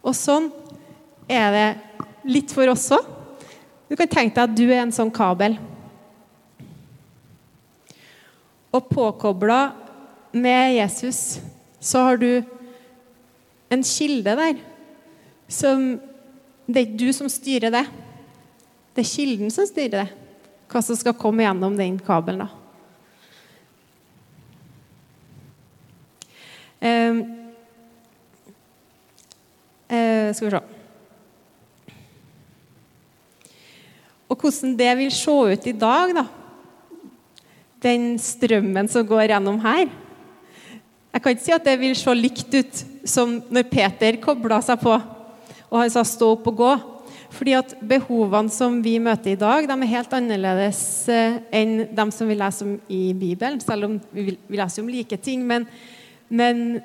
Og 0.06 0.16
sånn 0.16 0.48
er 1.28 1.48
det 1.56 1.68
litt 2.30 2.54
for 2.56 2.72
oss 2.72 2.88
òg. 2.96 3.08
Du 3.86 3.96
kan 4.00 4.10
tenke 4.10 4.34
deg 4.38 4.44
at 4.48 4.58
du 4.58 4.64
er 4.70 4.82
en 4.82 4.94
sånn 4.96 5.12
kabel. 5.14 5.58
Og 8.76 8.90
påkobla 8.90 9.60
med 10.36 10.76
Jesus 10.76 11.38
så 11.80 12.08
har 12.08 12.20
du 12.20 12.42
en 13.70 13.84
kilde 13.86 14.36
der 14.40 14.58
som 15.48 15.96
Det 16.66 16.80
er 16.80 16.86
ikke 16.88 16.98
du 16.98 17.12
som 17.14 17.28
styrer 17.30 17.70
det. 17.70 17.84
Det 18.96 19.04
er 19.04 19.10
kilden 19.12 19.52
som 19.52 19.68
styrer 19.68 20.06
det. 20.06 20.06
Hva 20.72 20.82
som 20.82 20.98
skal 20.98 21.16
komme 21.20 21.44
gjennom 21.44 21.76
den 21.78 21.98
kabelen. 22.02 22.46
da. 22.46 22.52
Uh, 26.86 27.20
uh, 29.90 30.30
skal 30.36 30.46
vi 30.46 30.52
se 30.54 30.62
Og 34.30 34.38
hvordan 34.42 34.78
det 34.78 34.92
vil 34.98 35.12
se 35.14 35.32
ut 35.32 35.68
i 35.68 35.72
dag, 35.72 36.16
da. 36.18 36.26
Den 37.84 38.16
strømmen 38.20 38.88
som 38.90 39.06
går 39.08 39.30
gjennom 39.30 39.60
her. 39.62 39.90
Jeg 41.14 41.22
kan 41.22 41.36
ikke 41.36 41.46
si 41.46 41.54
at 41.56 41.68
det 41.68 41.76
vil 41.80 41.96
se 41.96 42.16
likt 42.16 42.56
ut 42.56 42.86
som 43.06 43.38
når 43.54 43.70
Peter 43.70 44.18
kobla 44.24 44.62
seg 44.66 44.82
på 44.82 44.96
og 45.76 45.82
han 45.82 45.90
sa 45.90 46.04
'stå 46.04 46.32
opp 46.32 46.48
og 46.48 46.56
gå'. 46.56 46.95
Fordi 47.36 47.56
at 47.58 47.74
behovene 47.84 48.52
som 48.54 48.78
vi 48.84 48.96
møter 49.04 49.34
i 49.34 49.40
dag, 49.40 49.68
de 49.68 49.76
er 49.76 49.92
helt 49.92 50.14
annerledes 50.16 50.82
eh, 51.12 51.40
enn 51.52 51.82
de 51.92 52.06
som 52.16 52.30
vi 52.32 52.38
leser 52.40 52.70
om 52.70 52.76
i 52.88 53.02
Bibelen. 53.18 53.60
Selv 53.64 53.90
om 53.90 53.98
vi, 54.16 54.38
leser 54.56 54.86
om 54.86 54.92
like 54.92 55.20
ting. 55.20 55.44
Men, 55.48 55.68
men 56.30 56.80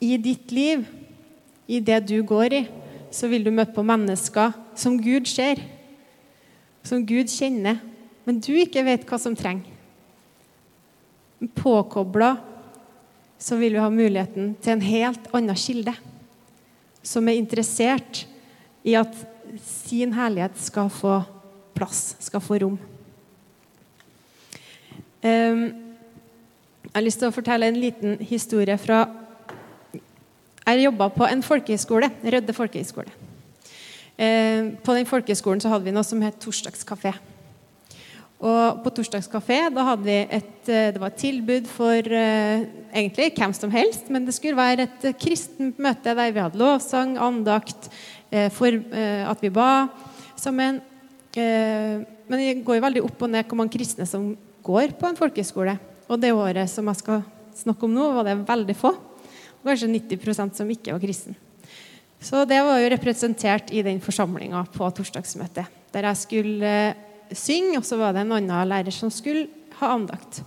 i 0.00 0.18
ditt 0.20 0.52
liv, 0.52 0.84
i 1.66 1.80
det 1.80 2.02
du 2.10 2.18
går 2.26 2.60
i, 2.60 2.66
så 3.10 3.30
vil 3.32 3.46
du 3.46 3.54
møte 3.54 3.72
på 3.72 3.86
mennesker 3.86 4.52
som 4.76 5.00
Gud 5.00 5.28
ser 5.30 5.62
som 6.86 7.02
Gud 7.06 7.30
kjenner, 7.30 7.80
men 8.26 8.38
du 8.42 8.52
ikke 8.54 8.84
vet 8.86 9.06
hva 9.08 9.18
som 9.20 9.34
trenger. 9.38 9.72
Påkobla 11.58 12.36
så 13.38 13.58
vil 13.60 13.76
vi 13.76 13.82
ha 13.82 13.90
muligheten 13.92 14.54
til 14.62 14.76
en 14.76 14.84
helt 14.84 15.26
annen 15.36 15.58
kilde, 15.58 15.92
som 17.04 17.26
er 17.28 17.38
interessert 17.38 18.24
i 18.86 18.94
at 18.98 19.12
sin 19.62 20.12
herlighet 20.16 20.58
skal 20.60 20.90
få 20.92 21.20
plass, 21.76 22.16
skal 22.20 22.42
få 22.44 22.60
rom. 22.62 22.78
Um, 25.26 25.64
jeg 26.86 26.94
har 26.94 27.04
lyst 27.04 27.20
til 27.20 27.28
å 27.28 27.34
fortelle 27.34 27.68
en 27.68 27.78
liten 27.80 28.18
historie 28.24 28.76
fra 28.78 29.04
Jeg 30.66 30.82
jobba 30.82 31.08
på 31.14 31.26
en 31.28 31.42
folkehøyskole, 31.46 32.08
Rødde 32.24 32.52
folkehøyskole. 32.52 33.12
Eh, 34.18 34.72
på 34.82 34.94
den 34.96 35.06
folkeskolen 35.06 35.60
så 35.60 35.68
hadde 35.70 35.84
vi 35.84 35.92
noe 35.94 36.06
som 36.06 36.22
het 36.24 36.40
torsdagskafé. 36.42 37.12
Og 38.36 38.82
på 38.84 38.92
torsdagskafé 38.98 39.62
da 39.72 39.84
hadde 39.86 40.04
vi 40.04 40.16
et, 40.28 40.68
eh, 40.68 40.90
det 40.92 41.00
var 41.00 41.08
et 41.08 41.22
tilbud 41.22 41.68
for 41.72 41.96
eh, 41.96 42.66
egentlig 42.92 43.30
hvem 43.32 43.54
som 43.56 43.72
helst, 43.72 44.10
men 44.12 44.26
det 44.26 44.34
skulle 44.36 44.58
være 44.58 44.84
et 44.84 45.06
kristent 45.16 45.78
møte 45.80 46.12
der 46.12 46.34
vi 46.34 46.42
hadde 46.44 46.60
lovsang, 46.60 47.16
andakt, 47.16 47.88
eh, 48.30 48.50
for 48.52 48.68
eh, 48.68 49.24
at 49.24 49.40
vi 49.40 49.48
ba 49.48 49.88
sammen. 50.36 50.82
Eh, 51.32 52.04
men 52.28 52.42
det 52.42 52.60
går 52.66 52.76
jo 52.76 52.84
veldig 52.84 53.04
opp 53.08 53.24
og 53.24 53.32
ned 53.32 53.48
hvor 53.48 53.60
mange 53.62 53.72
kristne 53.72 54.04
som 54.08 54.34
går 54.66 54.92
på 55.00 55.08
en 55.08 55.16
folkeskole. 55.16 55.78
Og 56.06 56.20
det 56.20 56.34
året 56.36 56.68
som 56.70 56.86
jeg 56.92 57.00
skal 57.00 57.24
snakke 57.56 57.88
om 57.88 57.96
nå, 57.96 58.10
var 58.18 58.28
det 58.28 58.36
veldig 58.44 58.76
få. 58.76 58.92
Og 58.92 59.70
kanskje 59.70 59.90
90% 59.96 60.60
som 60.60 60.70
ikke 60.70 60.92
var 60.92 61.02
kristen. 61.02 61.36
Så 62.20 62.44
det 62.48 62.58
var 62.64 62.80
jo 62.80 62.92
representert 62.92 63.72
i 63.72 63.82
den 63.86 64.00
forsamlinga 64.02 64.64
på 64.74 64.88
torsdagsmøtet. 64.98 65.68
Der 65.92 66.08
jeg 66.10 66.20
skulle 66.20 66.70
eh, 66.70 67.05
synge, 67.34 67.78
og 67.80 67.86
så 67.86 67.98
var 68.00 68.14
det 68.14 68.24
en 68.24 68.36
annen 68.38 68.68
lærer 68.70 68.94
som 68.94 69.10
skulle 69.12 69.48
ha 69.80 69.94
andakt. 69.94 70.42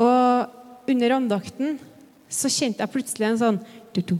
Og 0.00 0.90
under 0.92 1.16
andakten 1.18 1.76
så 2.32 2.50
kjente 2.50 2.82
jeg 2.82 2.92
plutselig 2.92 3.28
en 3.28 3.40
sånn 3.40 3.58
du, 3.92 4.14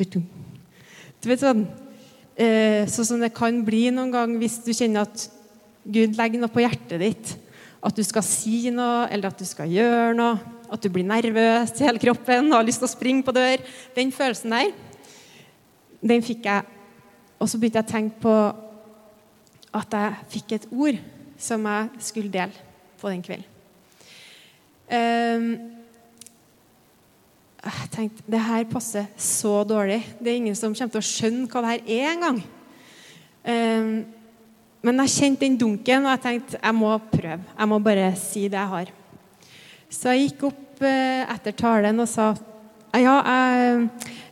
du 0.00 1.26
vet 1.28 1.42
sånn 1.42 1.66
eh, 2.38 2.86
Sånn 2.88 3.06
som 3.10 3.20
det 3.20 3.28
kan 3.36 3.58
bli 3.66 3.88
noen 3.92 4.14
gang 4.14 4.36
hvis 4.40 4.56
du 4.64 4.70
kjenner 4.72 5.04
at 5.04 5.26
Gud 5.88 6.16
legger 6.16 6.40
noe 6.40 6.52
på 6.52 6.62
hjertet 6.62 7.00
ditt. 7.00 7.34
At 7.84 7.96
du 7.96 8.02
skal 8.04 8.24
si 8.26 8.70
noe, 8.74 9.06
eller 9.12 9.30
at 9.30 9.40
du 9.40 9.46
skal 9.48 9.70
gjøre 9.72 10.16
noe. 10.16 10.56
At 10.68 10.82
du 10.84 10.90
blir 10.92 11.06
nervøs 11.08 11.72
i 11.78 11.86
hele 11.86 12.00
kroppen 12.02 12.50
og 12.50 12.58
har 12.58 12.66
lyst 12.66 12.82
til 12.82 12.88
å 12.88 12.92
springe 12.92 13.24
på 13.24 13.32
dør. 13.36 13.62
Den 13.96 14.12
følelsen 14.12 14.52
der 14.52 14.72
den 16.04 16.22
fikk 16.22 16.46
jeg. 16.46 16.66
Og 17.38 17.48
så 17.50 17.58
begynte 17.58 17.80
jeg 17.80 17.88
å 17.88 17.92
tenke 17.92 18.22
på 18.22 18.34
at 19.74 19.94
jeg 19.94 20.28
fikk 20.34 20.54
et 20.56 20.68
ord 20.72 20.98
som 21.38 21.66
jeg 21.68 22.04
skulle 22.08 22.32
dele 22.32 22.66
på 22.98 23.10
den 23.12 23.22
kvelden. 23.22 23.46
Um, 24.88 25.48
jeg 27.58 27.88
tenkte 27.92 28.30
det 28.32 28.40
her 28.40 28.64
passer 28.70 29.08
så 29.20 29.60
dårlig. 29.68 30.00
Det 30.18 30.32
er 30.32 30.38
ingen 30.40 30.56
som 30.56 30.74
kommer 30.74 30.94
til 30.94 31.02
å 31.02 31.08
skjønne 31.08 31.48
hva 31.50 31.64
det 31.64 31.72
her 31.74 31.90
er 31.98 32.12
engang. 32.14 32.38
Um, 33.44 33.90
men 34.82 35.02
jeg 35.02 35.14
kjente 35.16 35.44
den 35.44 35.58
dunken, 35.60 36.06
og 36.06 36.14
jeg 36.14 36.22
tenkte 36.24 36.60
jeg 36.62 36.78
må 36.78 36.94
prøve. 37.12 37.42
Jeg 37.58 37.68
må 37.68 37.80
bare 37.82 38.12
si 38.16 38.46
det 38.48 38.60
jeg 38.60 38.72
har. 38.74 38.92
Så 39.90 40.14
jeg 40.14 40.28
gikk 40.28 40.46
opp 40.50 40.82
uh, 40.84 41.22
etter 41.34 41.56
talen 41.58 42.04
og 42.04 42.08
sa 42.08 42.32
ja, 42.96 43.00
jeg 43.00 43.24
har 43.24 43.82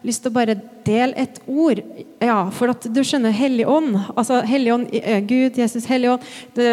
lyst 0.06 0.22
til 0.24 0.32
å 0.32 0.36
bare 0.36 0.56
dele 0.86 1.16
et 1.18 1.40
ord. 1.46 1.82
Ja, 2.22 2.38
for 2.54 2.72
at 2.72 2.86
du 2.88 3.02
skjønner, 3.04 3.34
Hellig 3.36 3.66
ånd, 3.68 3.96
altså 4.14 4.40
Hellig 4.48 4.72
ånd, 4.74 4.94
eh, 4.96 5.20
Gud, 5.26 5.58
Jesus, 5.60 5.88
Hellig 5.90 6.14
ånd, 6.14 6.30
det 6.56 6.70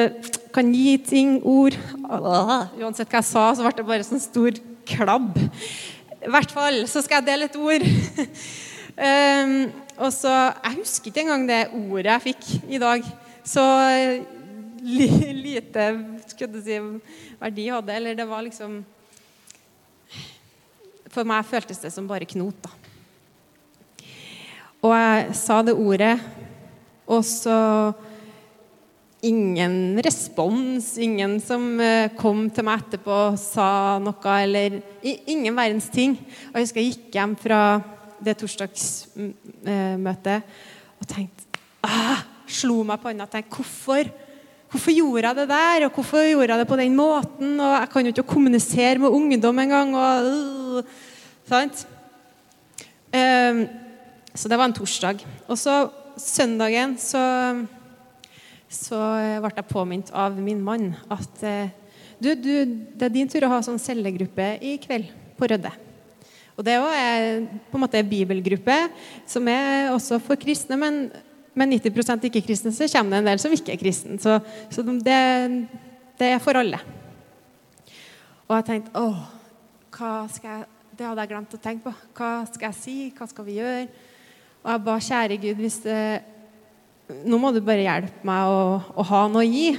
kan 0.53 0.69
gi 0.73 0.97
ting, 1.01 1.39
ord 1.43 1.73
Uansett 2.05 3.09
hva 3.09 3.19
jeg 3.19 3.29
sa, 3.31 3.47
så 3.55 3.65
ble 3.65 3.73
det 3.79 3.87
bare 3.87 4.05
sånn 4.05 4.21
stor 4.21 4.59
klabb. 4.87 5.39
I 6.23 6.31
hvert 6.31 6.53
fall 6.53 6.83
så 6.91 7.01
skal 7.03 7.19
jeg 7.19 7.29
dele 7.31 7.49
et 7.49 7.57
ord. 7.59 7.83
um, 8.95 9.55
og 10.03 10.09
så, 10.15 10.33
Jeg 10.63 10.77
husker 10.79 11.11
ikke 11.11 11.25
engang 11.25 11.47
det 11.49 11.61
ordet 11.73 12.11
jeg 12.11 12.25
fikk 12.29 12.73
i 12.77 12.81
dag. 12.81 13.07
Så 13.43 13.63
li, 14.83 15.09
lite 15.35 15.89
skulle 16.29 16.53
du 16.53 16.63
si, 16.63 16.79
verdi 17.41 17.67
hadde 17.71 17.95
Eller 17.95 18.15
det 18.15 18.27
var 18.29 18.45
liksom 18.45 18.81
For 21.13 21.23
meg 21.27 21.45
føltes 21.45 21.81
det 21.83 21.91
som 21.93 22.07
bare 22.09 22.25
knot. 22.29 22.57
da. 22.65 22.71
Og 24.83 24.91
jeg 24.97 25.35
sa 25.39 25.61
det 25.63 25.79
ordet, 25.79 26.17
og 27.07 27.23
så 27.23 27.93
ingen 29.23 30.01
respons, 30.03 30.97
ingen 30.99 31.39
som 31.39 31.79
eh, 31.79 32.11
kom 32.19 32.49
til 32.51 32.65
meg 32.67 32.83
etterpå 32.83 33.13
og 33.29 33.39
sa 33.39 33.95
noe, 34.03 34.33
eller 34.41 34.81
ingen 35.03 35.55
verdens 35.55 35.87
ting. 35.93 36.17
Og 36.51 36.55
jeg 36.59 36.63
husker 36.65 36.81
jeg 36.81 36.89
gikk 36.91 37.15
hjem 37.15 37.35
fra 37.39 37.79
det 38.23 38.37
torsdagsmøtet 38.39 40.41
og 40.99 41.05
tenkte 41.07 41.43
ah, 41.83 42.19
Slo 42.53 42.83
meg 42.85 42.99
på 43.01 43.09
hånda 43.09 43.25
og 43.25 43.31
tenkte 43.33 43.55
hvorfor? 43.55 44.03
Hvorfor 44.73 44.93
gjorde 44.93 45.27
jeg 45.27 45.35
det 45.37 45.49
der, 45.49 45.85
og 45.85 45.91
hvorfor 45.95 46.21
gjorde 46.25 46.51
jeg 46.51 46.59
det 46.59 46.67
på 46.69 46.79
den 46.79 46.95
måten? 46.97 47.59
Og 47.61 47.71
jeg 47.77 47.89
kan 47.93 48.05
jo 48.05 48.11
ikke 48.13 48.31
kommunisere 48.33 48.99
med 49.01 49.15
ungdom 49.15 49.59
engang. 49.63 49.89
Og, 49.95 50.09
uh, 50.27 50.62
sant? 51.49 51.85
Um, 53.13 53.65
så 54.33 54.49
det 54.49 54.57
var 54.57 54.65
en 54.69 54.75
torsdag. 54.75 55.21
Og 55.45 55.59
så 55.61 55.77
søndagen 56.17 56.97
så 57.01 57.21
så 58.73 58.99
eh, 59.21 59.39
ble 59.41 59.53
jeg 59.53 59.69
påminnet 59.69 60.11
av 60.17 60.37
min 60.41 60.61
mann 60.63 60.93
at 61.13 61.45
eh, 61.45 61.73
du, 62.17 62.33
du, 62.39 62.53
det 62.95 63.07
er 63.07 63.13
din 63.13 63.29
tur 63.29 63.45
å 63.45 63.51
ha 63.51 63.59
sånn 63.65 63.81
cellegruppe 63.81 64.55
i 64.63 64.77
kveld 64.81 65.11
på 65.37 65.49
Rødde. 65.49 65.71
Og 66.53 66.65
Det 66.65 66.75
er 66.77 67.43
på 67.69 67.77
en 67.77 67.83
måte 67.83 67.99
en 67.99 68.09
bibelgruppe 68.09 68.75
som 69.29 69.47
er 69.49 69.91
også 69.91 70.19
for 70.21 70.39
kristne, 70.39 70.77
men 70.79 71.07
med 71.57 71.73
90% 71.75 72.27
ikke-kristne 72.29 72.73
så 72.73 72.87
kommer 72.93 73.17
det 73.17 73.21
en 73.21 73.29
del 73.31 73.41
som 73.41 73.53
ikke 73.53 73.73
er 73.73 73.81
kristne. 73.81 74.19
Så, 74.21 74.37
så 74.73 74.85
det, 74.85 75.19
det, 76.21 76.29
er 76.29 76.41
for 76.41 76.57
alle. 76.57 76.79
Og 78.47 78.55
jeg 78.59 78.67
tenkte 78.69 79.01
åh, 79.01 79.25
jeg, 79.99 80.65
det 80.97 81.05
hadde 81.05 81.23
jeg 81.23 81.31
glemt 81.31 81.55
å 81.55 81.61
tenke 81.61 81.89
på. 81.89 81.93
Hva 82.17 82.31
skal 82.49 82.69
jeg 82.69 82.79
si? 82.79 82.95
Hva 83.17 83.27
skal 83.29 83.45
vi 83.47 83.57
gjøre? 83.59 83.87
Og 84.63 84.71
jeg 84.71 84.83
ba 84.85 84.95
kjære 85.07 85.39
Gud, 85.43 85.59
hvis 85.59 85.79
det, 85.83 85.99
nå 87.27 87.39
må 87.41 87.51
du 87.51 87.59
bare 87.65 87.83
hjelpe 87.83 88.27
meg 88.27 88.47
å, 88.47 88.79
å 88.95 89.05
ha 89.09 89.25
noe 89.27 89.43
å 89.43 89.49
gi. 89.49 89.73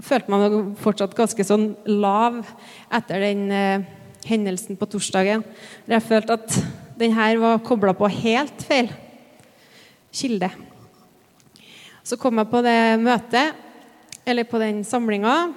Jeg 0.00 0.06
følte 0.08 0.32
meg 0.32 0.56
fortsatt 0.80 1.16
ganske 1.16 1.44
sånn 1.44 1.66
lav 1.84 2.40
etter 2.96 3.20
den 3.26 3.42
eh, 3.52 3.86
hendelsen 4.24 4.78
på 4.80 4.88
torsdagen. 4.88 5.44
Der 5.84 5.98
jeg 5.98 6.08
følte 6.08 6.38
at 6.38 6.56
den 7.00 7.12
her 7.16 7.36
var 7.40 7.62
kobla 7.64 7.92
på 7.96 8.08
helt 8.20 8.64
feil 8.64 8.88
kilde. 10.10 10.50
Så 12.02 12.18
kom 12.18 12.40
jeg 12.40 12.50
på 12.50 12.62
det 12.64 12.78
møtet, 12.98 13.54
eller 14.26 14.48
på 14.48 14.58
den 14.62 14.82
samlinga. 14.84 15.52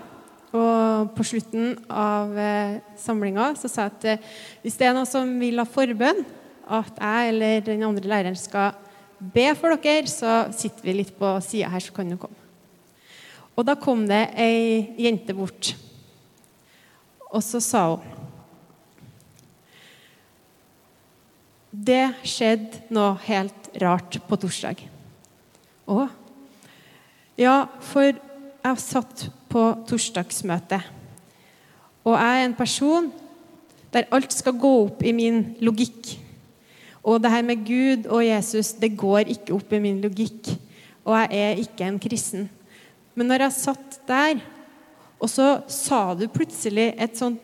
Og 0.53 1.09
på 1.17 1.25
slutten 1.25 1.71
av 1.89 2.35
eh, 2.37 2.77
samlinga 3.01 3.53
så 3.57 3.69
sa 3.71 3.87
jeg 3.87 3.93
at 3.95 4.07
eh, 4.11 4.33
hvis 4.61 4.77
det 4.77 4.85
er 4.85 4.93
noen 4.93 5.09
som 5.09 5.31
vil 5.41 5.57
ha 5.57 5.65
forbønn, 5.65 6.21
at 6.63 6.99
jeg 7.01 7.31
eller 7.33 7.63
den 7.65 7.81
andre 7.87 8.11
læreren 8.11 8.37
skal 8.37 8.75
be 9.17 9.47
for 9.57 9.73
dere, 9.81 10.05
så 10.09 10.43
sitter 10.53 10.85
vi 10.85 10.97
litt 10.99 11.13
på 11.17 11.31
sida 11.43 11.71
her, 11.73 11.81
så 11.81 11.95
kan 11.95 12.11
du 12.11 12.19
komme. 12.21 12.37
Og 13.57 13.65
da 13.65 13.75
kom 13.77 14.05
det 14.09 14.27
ei 14.39 14.93
jente 15.01 15.33
bort, 15.37 15.73
og 17.33 17.41
så 17.41 17.61
sa 17.63 17.87
hun 17.95 18.19
Det 21.73 22.11
skjedde 22.29 22.83
noe 22.93 23.15
helt 23.25 23.71
rart 23.81 24.19
på 24.27 24.37
torsdag. 24.37 24.83
Å? 25.89 26.03
Ja, 27.41 27.55
for 27.81 28.11
jeg 28.13 28.83
satt 28.83 29.23
på 29.53 29.67
torsdagsmøte, 29.87 30.81
og 32.03 32.17
jeg 32.17 32.39
er 32.41 32.47
en 32.47 32.57
person 32.57 33.11
der 33.93 34.09
alt 34.11 34.33
skal 34.33 34.57
gå 34.57 34.71
opp 34.87 35.03
i 35.05 35.13
min 35.15 35.53
logikk. 35.63 36.15
Og 37.03 37.21
det 37.21 37.31
her 37.31 37.45
med 37.45 37.61
Gud 37.67 38.07
og 38.09 38.23
Jesus 38.25 38.73
det 38.79 38.95
går 38.97 39.29
ikke 39.35 39.53
opp 39.55 39.73
i 39.75 39.81
min 39.83 40.01
logikk. 40.03 40.49
Og 41.03 41.15
jeg 41.19 41.43
er 41.45 41.61
ikke 41.61 41.85
en 41.87 41.99
kristen. 42.01 42.47
Men 43.13 43.29
når 43.29 43.45
jeg 43.45 43.57
satt 43.59 43.99
der, 44.07 44.41
og 45.19 45.29
så 45.31 45.61
sa 45.71 46.01
du 46.17 46.25
plutselig 46.31 46.89
et 46.97 47.15
sånt 47.19 47.39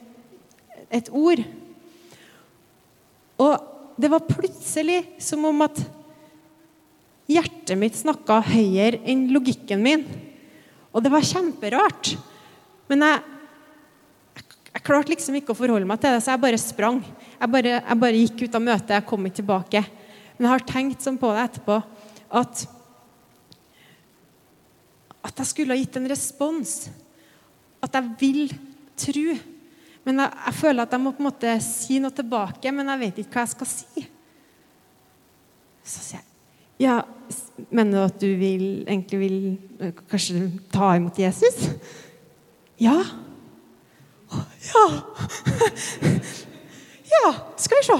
et 0.89 1.05
ord 1.13 1.37
Og 3.37 3.53
det 4.01 4.09
var 4.09 4.25
plutselig 4.25 5.03
som 5.21 5.43
om 5.45 5.61
at 5.61 5.77
hjertet 7.29 7.77
mitt 7.77 7.95
snakka 7.99 8.39
høyere 8.47 8.97
enn 9.05 9.27
logikken 9.29 9.83
min. 9.85 10.05
Og 10.93 11.03
det 11.05 11.11
var 11.13 11.25
kjemperart. 11.25 12.13
Men 12.89 13.05
jeg, 13.05 13.21
jeg, 14.39 14.47
jeg 14.73 14.85
klarte 14.87 15.13
liksom 15.13 15.37
ikke 15.39 15.53
å 15.53 15.59
forholde 15.59 15.89
meg 15.89 16.01
til 16.01 16.15
det, 16.15 16.23
så 16.25 16.33
jeg 16.33 16.43
bare 16.45 16.61
sprang. 16.61 16.99
Jeg 17.35 17.53
bare, 17.55 17.77
jeg 17.77 18.01
bare, 18.03 18.23
gikk 18.25 18.43
ut 18.45 18.57
av 18.57 18.65
møtet. 18.65 18.95
Jeg 18.97 19.07
kom 19.11 19.29
ikke 19.29 19.41
tilbake. 19.41 19.83
Men 20.37 20.47
jeg 20.47 20.53
har 20.55 20.67
tenkt 20.73 21.05
sånn 21.05 21.19
på 21.21 21.31
det 21.35 21.45
etterpå 21.49 21.79
at 22.39 22.67
at 25.19 25.41
jeg 25.41 25.49
skulle 25.49 25.75
ha 25.75 25.79
gitt 25.79 25.97
en 25.99 26.07
respons. 26.09 26.73
At 27.83 27.95
jeg 27.97 28.13
vil 28.21 28.53
tro. 28.99 29.35
Men 30.07 30.23
jeg, 30.23 30.37
jeg, 30.45 30.55
føler 30.61 30.85
at 30.85 30.95
jeg 30.95 31.03
må 31.03 31.11
på 31.11 31.21
en 31.23 31.27
måte 31.27 31.57
si 31.65 31.99
noe 32.01 32.15
tilbake, 32.15 32.71
men 32.73 32.87
jeg 32.93 33.03
vet 33.03 33.21
ikke 33.23 33.35
hva 33.35 33.45
jeg 33.45 33.53
skal 33.53 33.71
si. 33.73 34.07
Så 35.83 36.05
sier 36.05 36.21
jeg 36.21 36.28
ja, 36.79 37.01
Mener 37.69 37.91
du 37.91 38.03
at 38.07 38.21
du 38.21 38.29
vil, 38.39 38.63
egentlig 38.87 39.17
vil 39.19 39.93
kanskje 40.09 40.47
ta 40.73 40.95
imot 40.97 41.19
Jesus? 41.19 41.69
Ja. 42.81 42.97
Ja. 44.71 44.85
Ja, 47.09 47.31
skal 47.57 47.79
vi 47.79 47.85
se. 47.87 47.95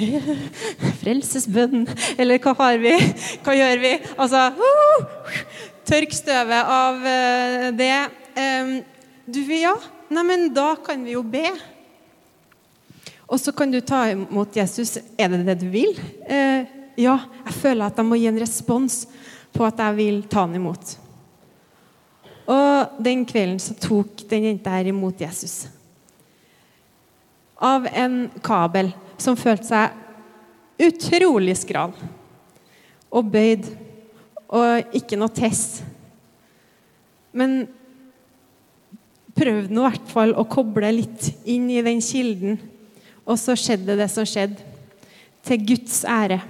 Frelsesbønn, 1.02 1.82
eller 2.16 2.40
hva 2.40 2.54
har 2.56 2.78
vi? 2.80 2.94
Hva 3.44 3.52
gjør 3.52 3.82
vi? 3.82 3.90
Altså 4.16 4.46
uh, 4.56 5.34
Tørk 5.84 6.14
støvet 6.16 6.70
av 6.72 7.04
det. 7.76 7.92
Du 9.28 9.42
vil 9.44 9.66
ja? 9.66 9.74
Neimen, 10.10 10.48
da 10.56 10.72
kan 10.80 11.04
vi 11.04 11.18
jo 11.18 11.22
be. 11.22 11.50
Og 13.28 13.38
så 13.38 13.52
kan 13.54 13.70
du 13.70 13.78
ta 13.84 14.06
imot 14.10 14.56
Jesus. 14.56 14.96
Er 15.18 15.30
det 15.34 15.44
det 15.46 15.58
du 15.60 15.68
vil? 15.70 15.92
Uh, 16.24 16.79
ja, 17.00 17.16
jeg 17.46 17.56
føler 17.56 17.88
at 17.88 17.98
jeg 17.98 18.08
må 18.08 18.18
gi 18.20 18.28
en 18.30 18.40
respons 18.40 19.02
på 19.54 19.66
at 19.66 19.80
jeg 19.80 19.98
vil 19.98 20.22
ta 20.30 20.44
han 20.44 20.56
imot. 20.58 20.94
Og 22.50 23.02
den 23.02 23.26
kvelden 23.28 23.60
så 23.62 23.76
tok 23.78 24.24
den 24.30 24.50
jenta 24.50 24.74
her 24.74 24.90
imot 24.90 25.20
Jesus 25.22 25.68
av 27.60 27.86
en 27.92 28.30
kabel 28.42 28.88
som 29.20 29.36
følte 29.36 29.68
seg 29.68 30.86
utrolig 30.88 31.58
skral 31.60 31.92
og 33.12 33.28
bøyd 33.34 33.66
og 34.48 34.96
ikke 34.96 35.18
noe 35.20 35.32
test. 35.34 35.82
Men 37.36 37.68
prøvde 39.36 39.74
nå 39.74 39.84
i 39.84 39.90
hvert 39.90 40.08
fall 40.10 40.32
å 40.34 40.46
koble 40.50 40.88
litt 40.96 41.28
inn 41.44 41.68
i 41.70 41.84
den 41.84 42.00
kilden. 42.02 42.56
Og 43.28 43.36
så 43.38 43.54
skjedde 43.58 43.98
det 44.00 44.08
som 44.10 44.26
skjedde, 44.26 44.64
til 45.46 45.62
Guds 45.68 46.02
ære. 46.08 46.40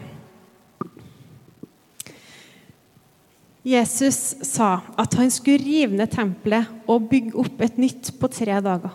Jesus 3.71 4.19
sa 4.47 4.81
at 4.99 5.15
han 5.19 5.31
skulle 5.31 5.63
rive 5.63 5.95
ned 5.97 6.11
tempelet 6.11 6.71
og 6.91 7.07
bygge 7.11 7.37
opp 7.39 7.61
et 7.63 7.79
nytt 7.79 8.13
på 8.19 8.31
tre 8.33 8.57
dager. 8.65 8.95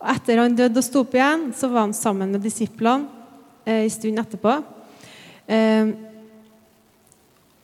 Og 0.00 0.08
etter 0.10 0.40
han 0.40 0.56
døde 0.58 0.80
og 0.80 0.86
sto 0.86 1.02
opp 1.04 1.12
igjen, 1.14 1.50
så 1.54 1.68
var 1.70 1.86
han 1.86 1.94
sammen 1.96 2.32
med 2.32 2.42
disiplene 2.42 3.06
eh, 3.64 3.84
en 3.84 3.92
stund 3.92 4.22
etterpå. 4.22 4.56
Eh, 5.46 5.92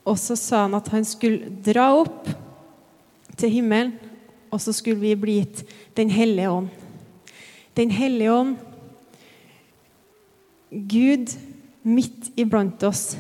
og 0.08 0.18
så 0.20 0.36
sa 0.38 0.64
han 0.66 0.76
at 0.78 0.90
han 0.92 1.06
skulle 1.06 1.50
dra 1.64 1.90
opp 1.98 2.28
til 3.38 3.52
himmelen, 3.58 3.96
og 4.48 4.62
så 4.62 4.72
skulle 4.72 5.00
vi 5.02 5.12
bli 5.18 5.40
gitt 5.42 5.66
Den 5.96 6.10
hellige 6.10 6.50
ånd. 6.50 6.68
Den 7.76 7.90
hellige 7.90 8.32
ånd, 8.32 8.56
Gud 10.70 11.34
midt 11.82 12.30
iblant 12.36 12.82
oss. 12.82 13.16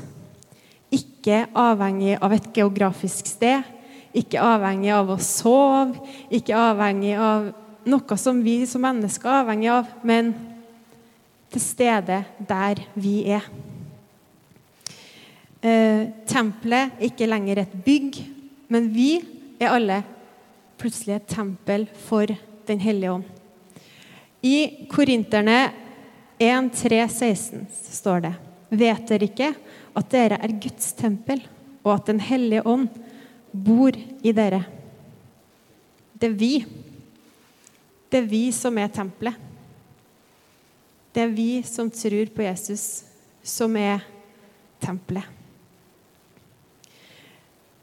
Ikke 1.18 1.48
avhengig 1.58 2.14
av 2.22 2.32
et 2.36 2.44
geografisk 2.54 3.26
sted, 3.26 3.66
ikke 4.14 4.38
avhengig 4.38 4.92
av 4.94 5.10
å 5.10 5.16
sove, 5.18 5.98
ikke 6.30 6.54
avhengig 6.54 7.16
av 7.18 7.50
noe 7.88 8.18
som 8.20 8.38
vi 8.44 8.60
som 8.70 8.84
mennesker 8.86 9.26
er 9.26 9.42
avhengig 9.42 9.72
av, 9.72 9.90
men 10.06 10.30
til 11.50 11.64
stede 11.64 12.20
der 12.46 12.84
vi 12.94 13.16
er. 13.34 13.48
Eh, 15.58 16.06
tempelet 16.30 16.94
er 16.94 17.08
ikke 17.08 17.26
lenger 17.26 17.64
et 17.64 17.74
bygg, 17.84 18.20
men 18.70 18.86
vi 18.94 19.10
er 19.58 19.74
alle 19.74 20.02
plutselig 20.78 21.18
et 21.18 21.32
tempel 21.34 21.88
for 22.06 22.30
Den 22.68 22.82
hellige 22.84 23.10
ånd. 23.10 23.24
I 24.44 24.86
Korinterne 24.92 25.70
1, 26.38 26.68
3, 26.76 26.98
16 27.08 27.62
står 27.72 28.20
det 28.26 28.32
Vet 28.76 29.08
dere 29.08 29.24
ikke 29.24 29.48
at 29.96 30.10
dere 30.12 30.40
er 30.42 30.58
Guds 30.60 30.92
tempel, 30.98 31.40
og 31.84 31.94
at 31.94 32.06
Den 32.10 32.20
hellige 32.20 32.66
ånd 32.66 32.88
bor 33.52 33.92
i 33.96 34.32
dere? 34.32 34.64
Det 36.18 36.28
er 36.28 36.36
vi 36.36 36.52
det 38.08 38.22
er 38.22 38.28
vi 38.28 38.46
som 38.56 38.78
er 38.80 38.88
tempelet. 38.92 39.36
Det 41.12 41.24
er 41.24 41.32
vi 41.34 41.50
som 41.66 41.90
tror 41.92 42.30
på 42.32 42.44
Jesus, 42.44 43.04
som 43.42 43.76
er 43.76 44.04
tempelet. 44.80 45.26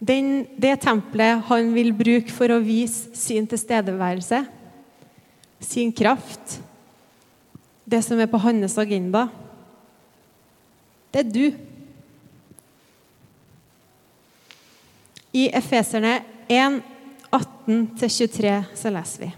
Den, 0.06 0.46
det 0.58 0.76
tempelet 0.84 1.46
han 1.48 1.72
vil 1.74 1.94
bruke 1.96 2.34
for 2.34 2.52
å 2.52 2.62
vise 2.62 3.14
sin 3.18 3.46
tilstedeværelse, 3.50 4.42
sin 5.62 5.94
kraft, 5.96 6.60
det 7.86 8.02
som 8.06 8.20
er 8.20 8.30
på 8.30 8.42
hans 8.42 8.76
agenda, 8.82 9.28
det 11.14 11.22
er 11.22 11.32
du. 11.32 11.46
I 15.36 15.50
Efeserne 15.52 16.22
1, 16.48 16.82
18-23 17.32 18.52
så 18.80 18.92
leser 18.94 19.26
vi. 19.26 19.30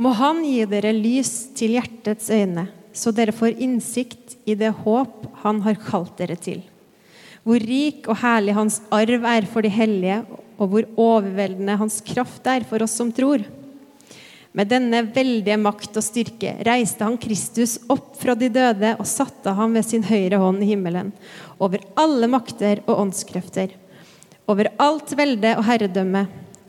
Må 0.00 0.14
Han 0.16 0.40
gi 0.46 0.62
dere 0.64 0.94
lys 0.96 1.50
til 1.58 1.74
hjertets 1.76 2.30
øyne, 2.32 2.70
så 2.96 3.12
dere 3.12 3.34
får 3.36 3.58
innsikt 3.60 4.38
i 4.48 4.56
det 4.56 4.70
håp 4.80 5.26
Han 5.42 5.60
har 5.66 5.76
kalt 5.84 6.14
dere 6.16 6.38
til. 6.40 6.62
Hvor 7.44 7.60
rik 7.60 8.08
og 8.08 8.16
herlig 8.22 8.54
Hans 8.56 8.78
arv 8.88 9.26
er 9.28 9.48
for 9.50 9.66
de 9.66 9.72
hellige, 9.74 10.22
og 10.56 10.72
hvor 10.72 10.88
overveldende 10.96 11.76
Hans 11.82 12.00
kraft 12.04 12.48
er 12.48 12.64
for 12.68 12.80
oss 12.84 12.96
som 12.96 13.12
tror. 13.12 13.44
Med 14.56 14.72
denne 14.72 15.02
veldige 15.12 15.60
makt 15.60 16.00
og 16.00 16.06
styrke 16.06 16.56
reiste 16.66 17.04
han 17.04 17.20
Kristus 17.20 17.76
opp 17.92 18.16
fra 18.18 18.34
de 18.34 18.48
døde 18.50 18.96
og 18.96 19.06
satte 19.06 19.52
ham 19.54 19.76
ved 19.76 19.84
sin 19.86 20.08
høyre 20.08 20.40
hånd 20.40 20.64
i 20.64 20.72
himmelen, 20.72 21.12
over 21.60 21.84
alle 22.00 22.26
makter 22.32 22.80
og 22.88 23.04
åndskrefter, 23.04 23.76
over 24.48 24.70
alt 24.80 25.12
velde 25.18 25.56
og 25.58 25.64
herredømme, 25.66 26.26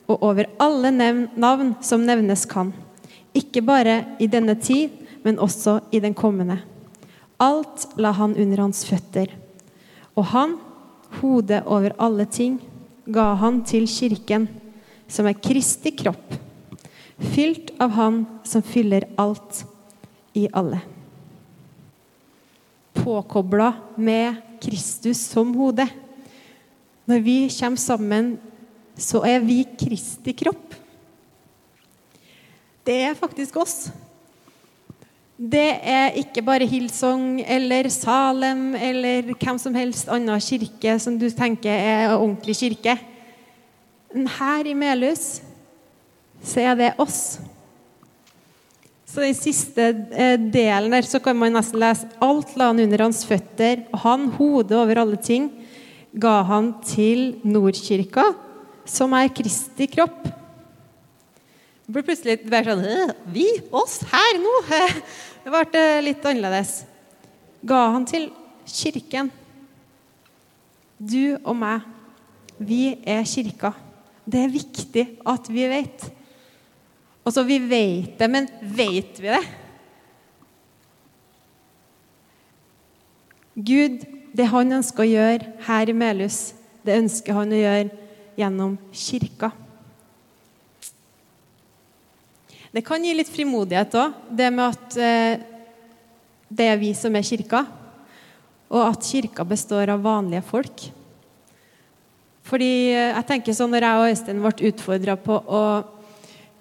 og 0.07 0.23
over 0.27 0.49
alle 0.59 0.91
navn 0.91 1.75
som 1.83 2.03
nevnes 2.03 2.43
kan, 2.49 2.73
ikke 3.33 3.63
bare 3.63 4.17
i 4.19 4.27
denne 4.27 4.57
tid, 4.59 4.89
men 5.23 5.39
også 5.39 5.79
i 5.91 6.01
den 6.03 6.13
kommende. 6.17 6.59
Alt 7.39 7.87
la 7.97 8.11
han 8.17 8.35
under 8.35 8.65
hans 8.65 8.83
føtter. 8.85 9.31
Og 10.17 10.25
han, 10.33 10.57
hodet 11.21 11.63
over 11.65 11.95
alle 12.01 12.25
ting, 12.25 12.59
ga 13.07 13.33
han 13.39 13.61
til 13.67 13.87
kirken, 13.89 14.47
som 15.11 15.27
er 15.27 15.39
Kristi 15.39 15.93
kropp, 15.95 16.37
fylt 17.33 17.73
av 17.81 17.93
Han 17.97 18.23
som 18.47 18.63
fyller 18.65 19.05
alt 19.19 19.63
i 20.37 20.47
alle. 20.53 20.79
Påkobla 22.93 23.73
med 23.95 24.39
Kristus 24.61 25.19
som 25.31 25.53
hode. 25.57 25.87
Når 27.11 27.19
vi 27.25 27.37
kommer 27.51 27.81
sammen, 27.81 28.27
så 28.95 29.19
er 29.27 29.41
vi 29.43 29.65
Kristi 29.75 30.31
kropp. 30.37 30.77
Det 32.87 32.95
er 33.09 33.17
faktisk 33.19 33.57
oss. 33.59 33.89
Det 35.35 35.67
er 35.91 36.15
ikke 36.21 36.43
bare 36.45 36.67
Hillsong 36.69 37.41
eller 37.41 37.89
Salem 37.91 38.75
eller 38.77 39.33
hvem 39.33 39.59
som 39.59 39.75
helst 39.75 40.11
annen 40.13 40.39
kirke 40.39 40.95
som 41.01 41.17
du 41.19 41.27
tenker 41.33 41.73
er 41.73 42.13
ordentlig 42.13 42.55
kirke. 42.61 42.95
Men 44.13 44.29
her 44.37 44.69
i 44.71 44.77
Melhus 44.77 45.41
så 46.45 46.63
er 46.63 46.77
det 46.79 46.93
oss. 47.01 47.41
Så 49.03 49.19
den 49.19 49.35
siste 49.35 49.89
eh, 50.15 50.37
delen 50.39 50.95
der 50.95 51.09
så 51.09 51.19
kan 51.19 51.35
man 51.35 51.57
nesten 51.57 51.81
lese 51.81 52.07
alt 52.23 52.55
la 52.55 52.69
han 52.71 52.79
under 52.85 53.03
hans 53.03 53.25
føtter, 53.27 53.83
og 53.91 54.05
han, 54.05 54.29
hodet 54.37 54.77
over 54.79 55.03
alle 55.03 55.19
ting, 55.19 55.49
ga 56.11 56.41
han 56.47 56.73
til 56.83 57.39
Nordkirka, 57.47 58.31
som 58.85 59.13
er 59.15 59.31
Kristi 59.33 59.87
kropp. 59.91 60.23
Det 61.85 61.95
ble 61.95 62.03
plutselig 62.07 62.37
bare 62.47 62.75
sånn 62.75 63.13
Vi? 63.33 63.47
Oss? 63.75 63.99
Her 64.11 64.39
nå? 64.39 64.55
Det 65.43 65.49
ble 65.49 65.85
litt 66.05 66.25
annerledes. 66.29 66.83
Ga 67.65 67.79
han 67.95 68.05
til 68.05 68.29
kirken. 68.69 69.31
Du 71.01 71.33
og 71.41 71.55
meg, 71.57 71.87
vi 72.61 72.93
er 73.09 73.25
kirka. 73.25 73.73
Det 74.21 74.43
er 74.43 74.53
viktig 74.53 75.05
at 75.25 75.49
vi 75.49 75.65
vet. 75.71 76.05
Altså, 77.25 77.43
vi 77.45 77.57
vet 77.65 78.13
det, 78.19 78.29
men 78.29 78.47
vet 78.61 79.17
vi 79.21 79.33
det? 79.33 79.41
Gud, 83.71 84.05
det 84.31 84.47
han 84.51 84.77
ønsker 84.79 85.03
å 85.03 85.09
gjøre 85.11 85.51
her 85.67 85.91
i 85.91 85.95
Melhus, 85.95 86.53
det 86.85 86.97
ønsker 87.01 87.35
han 87.35 87.51
å 87.51 87.59
gjøre 87.59 87.89
gjennom 88.39 88.77
kirka. 88.95 89.51
Det 92.71 92.83
kan 92.87 93.03
gi 93.03 93.11
litt 93.17 93.29
frimodighet 93.31 93.97
òg, 93.99 94.19
det 94.31 94.47
med 94.55 94.63
at 94.71 94.95
eh, 94.95 95.41
det 96.47 96.67
er 96.71 96.79
vi 96.79 96.93
som 96.95 97.15
er 97.15 97.27
kirka, 97.27 97.65
og 98.71 98.85
at 98.85 99.03
kirka 99.03 99.43
består 99.47 99.91
av 99.91 100.03
vanlige 100.05 100.45
folk. 100.47 100.85
Fordi 102.47 102.71
eh, 102.93 103.11
jeg 103.11 103.27
tenker 103.27 103.57
sånn, 103.57 103.73
Når 103.75 103.87
jeg 103.87 103.99
og 103.99 104.13
Øystein 104.13 104.39
ble 104.43 104.71
utfordra 104.71 105.17
på 105.19 105.35
å 105.35 105.63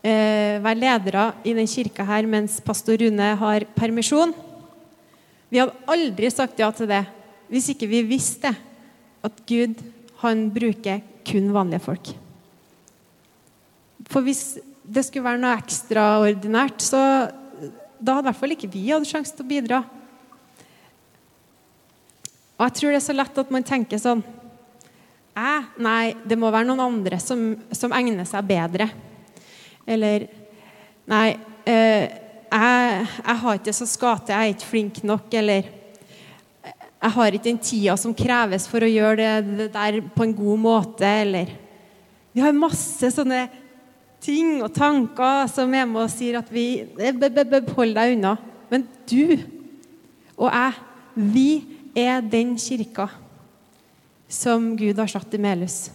eh, 0.02 0.58
være 0.58 0.80
ledere 0.82 1.30
i 1.46 1.54
den 1.54 1.70
kirka 1.70 2.06
her 2.08 2.26
mens 2.26 2.58
pastor 2.64 2.98
Rune 2.98 3.30
har 3.38 3.66
permisjon. 3.78 4.34
Vi 5.50 5.62
hadde 5.62 5.78
aldri 5.90 6.30
sagt 6.30 6.58
ja 6.58 6.70
til 6.74 6.90
det 6.90 7.04
hvis 7.50 7.72
ikke 7.72 7.88
vi 7.90 8.04
visste 8.06 8.52
at 9.26 9.44
Gud 9.48 9.80
han 10.22 10.48
bruker 10.54 11.02
kun 11.26 11.52
vanlige 11.54 11.84
folk. 11.84 12.10
For 14.10 14.24
hvis 14.26 14.58
det 14.82 15.04
skulle 15.06 15.26
være 15.26 15.40
noe 15.42 15.58
ekstraordinært, 15.58 16.82
så 16.82 17.00
da 18.00 18.16
hadde 18.16 18.26
i 18.26 18.30
hvert 18.30 18.40
fall 18.40 18.54
ikke 18.56 18.70
vi 18.72 18.88
hatt 18.90 19.08
sjanse 19.08 19.36
til 19.36 19.44
å 19.44 19.50
bidra. 19.50 19.80
Og 22.58 22.66
jeg 22.66 22.76
tror 22.76 22.92
det 22.92 23.00
er 23.00 23.06
så 23.06 23.16
lett 23.16 23.40
at 23.40 23.52
man 23.54 23.64
tenker 23.64 24.00
sånn 24.00 24.20
eh, 24.20 25.68
Nei, 25.80 26.12
det 26.28 26.36
må 26.36 26.50
være 26.52 26.68
noen 26.68 26.82
andre 26.84 27.20
som, 27.22 27.54
som 27.72 27.94
egner 27.96 28.28
seg 28.28 28.48
bedre. 28.48 28.90
Eller 29.88 30.26
Nei, 31.10 31.28
eh, 31.64 32.04
jeg, 32.50 33.06
jeg, 33.24 33.36
har 33.42 33.60
ikke 33.60 33.74
så 33.74 33.86
skal 33.88 34.20
til, 34.20 34.34
jeg 34.34 34.50
er 34.50 34.56
ikke 34.56 34.68
flink 34.74 35.00
nok. 35.06 35.32
Eller 35.40 35.70
jeg 37.00 37.14
har 37.14 37.32
ikke 37.32 37.48
den 37.48 37.60
tida 37.64 37.96
som 37.96 38.12
kreves 38.16 38.66
for 38.68 38.84
å 38.84 38.90
gjøre 38.90 39.16
det, 39.20 39.56
det 39.56 39.68
der 39.72 40.00
på 40.12 40.26
en 40.26 40.34
god 40.36 40.60
måte. 40.60 41.08
Eller 41.08 41.48
Vi 42.36 42.42
har 42.44 42.52
masse 42.56 43.08
sånne 43.14 43.46
ting 44.20 44.58
og 44.60 44.74
tanker 44.76 45.48
som 45.48 45.72
er 45.72 45.88
med 45.88 46.02
og 46.02 46.12
sier 46.12 46.36
at 46.42 46.50
vi 46.52 46.84
Hold 47.00 47.96
deg 47.96 48.18
unna. 48.18 48.36
Men 48.68 48.84
du 49.08 49.40
og 50.40 50.48
jeg, 50.48 50.76
vi 51.16 51.50
er 51.96 52.20
den 52.24 52.54
kirka 52.60 53.08
som 54.30 54.74
Gud 54.78 55.00
har 55.00 55.10
satt 55.10 55.34
i 55.34 55.40
Melhus. 55.40 55.90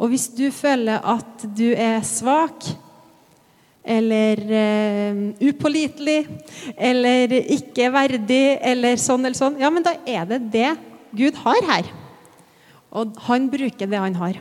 Og 0.00 0.10
hvis 0.10 0.26
du 0.34 0.48
føler 0.50 1.04
at 1.04 1.44
du 1.54 1.68
er 1.70 2.02
svak 2.04 2.66
eller 3.82 4.42
uh, 4.46 5.22
upålitelig 5.42 6.20
eller 6.76 7.34
ikke 7.40 7.90
verdig 7.92 8.44
eller 8.62 9.00
sånn 9.00 9.26
eller 9.26 9.38
sånn, 9.38 9.58
ja, 9.62 9.70
men 9.74 9.84
da 9.86 9.96
er 10.06 10.28
det 10.30 10.40
det 10.54 10.70
Gud 11.12 11.36
har 11.42 11.66
her. 11.68 11.90
Og 12.92 13.16
han 13.26 13.48
bruker 13.52 13.88
det 13.88 14.00
han 14.00 14.16
har. 14.20 14.38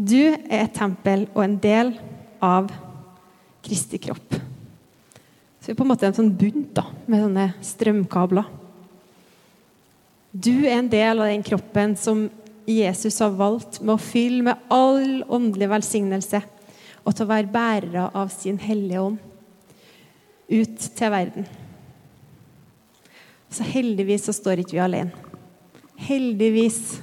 Du 0.00 0.20
er 0.20 0.62
et 0.62 0.76
tempel 0.76 1.26
og 1.34 1.42
en 1.44 1.58
del 1.60 1.92
av 2.40 2.70
Kristi 3.64 4.00
kropp. 4.00 4.38
Så 5.60 5.68
vi 5.68 5.74
er 5.74 5.78
på 5.78 5.84
en 5.84 5.90
måte 5.90 6.08
en 6.08 6.16
sånn 6.16 6.32
bunt 6.32 6.70
da, 6.78 6.86
med 7.04 7.20
sånne 7.20 7.46
strømkabler. 7.66 8.46
Du 10.30 10.54
er 10.62 10.78
en 10.78 10.88
del 10.88 11.20
av 11.20 11.28
den 11.28 11.44
kroppen 11.44 11.96
som 12.00 12.28
Jesus 12.70 13.18
har 13.22 13.34
valgt 13.34 13.80
med 13.80 13.96
å 13.96 14.02
fylle 14.02 14.44
med 14.46 14.70
all 14.72 15.24
åndelig 15.28 15.70
velsignelse 15.72 16.42
og 17.00 17.14
til 17.14 17.24
å 17.24 17.30
være 17.30 17.52
bærere 17.52 18.06
av 18.16 18.30
sin 18.34 18.60
Hellige 18.60 19.02
Ånd 19.02 19.18
ut 20.50 20.86
til 20.98 21.12
verden. 21.12 21.46
Så 23.50 23.66
heldigvis 23.66 24.26
så 24.28 24.34
står 24.34 24.62
ikke 24.62 24.76
vi 24.76 24.82
alene. 24.82 25.28
Heldigvis 26.00 27.00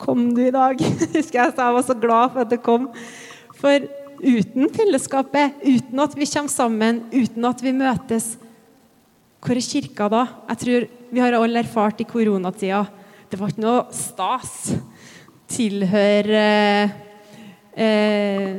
kom 0.00 0.30
du 0.36 0.42
i 0.46 0.54
dag. 0.54 0.80
Husker 1.16 1.42
jeg 1.42 1.54
sa 1.54 1.68
jeg 1.68 1.76
var 1.76 1.86
så 1.86 1.96
glad 2.00 2.34
for 2.34 2.44
at 2.44 2.52
du 2.52 2.58
kom. 2.62 2.88
For 3.60 3.88
uten 4.20 4.70
fellesskapet, 4.76 5.60
uten 5.64 6.04
at 6.04 6.16
vi 6.16 6.28
kommer 6.28 6.52
sammen, 6.52 7.02
uten 7.12 7.48
at 7.48 7.64
vi 7.64 7.74
møtes, 7.76 8.34
hvor 9.40 9.56
er 9.56 9.64
kirka 9.64 10.08
da? 10.12 10.26
Jeg 10.52 10.60
tror 10.64 10.88
vi 11.10 11.22
har 11.22 11.36
alle 11.36 11.62
erfart 11.62 12.02
i 12.04 12.08
koronatida. 12.08 12.84
Det 13.30 13.38
var 13.40 13.52
ikke 13.52 13.64
noe 13.64 13.84
stas. 13.94 14.74
Tilhøre 15.50 16.44
eh, 17.74 18.50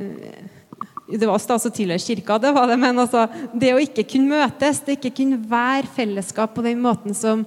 Det 1.12 1.27
var 1.27 1.41
stas 1.43 1.67
å 1.67 1.73
tilhøre 1.73 2.01
kirka, 2.01 2.38
det 2.39 2.54
var 2.56 2.69
det, 2.71 2.77
men 2.80 2.99
altså, 3.04 3.25
det 3.54 3.73
å 3.75 3.82
ikke 3.84 4.06
kunne 4.13 4.41
møtes, 4.41 4.82
det 4.86 4.97
ikke 4.97 5.13
kunne 5.21 5.39
være 5.51 5.89
fellesskap 5.95 6.54
på 6.56 6.63
den 6.65 6.80
måten 6.84 7.15
som, 7.17 7.45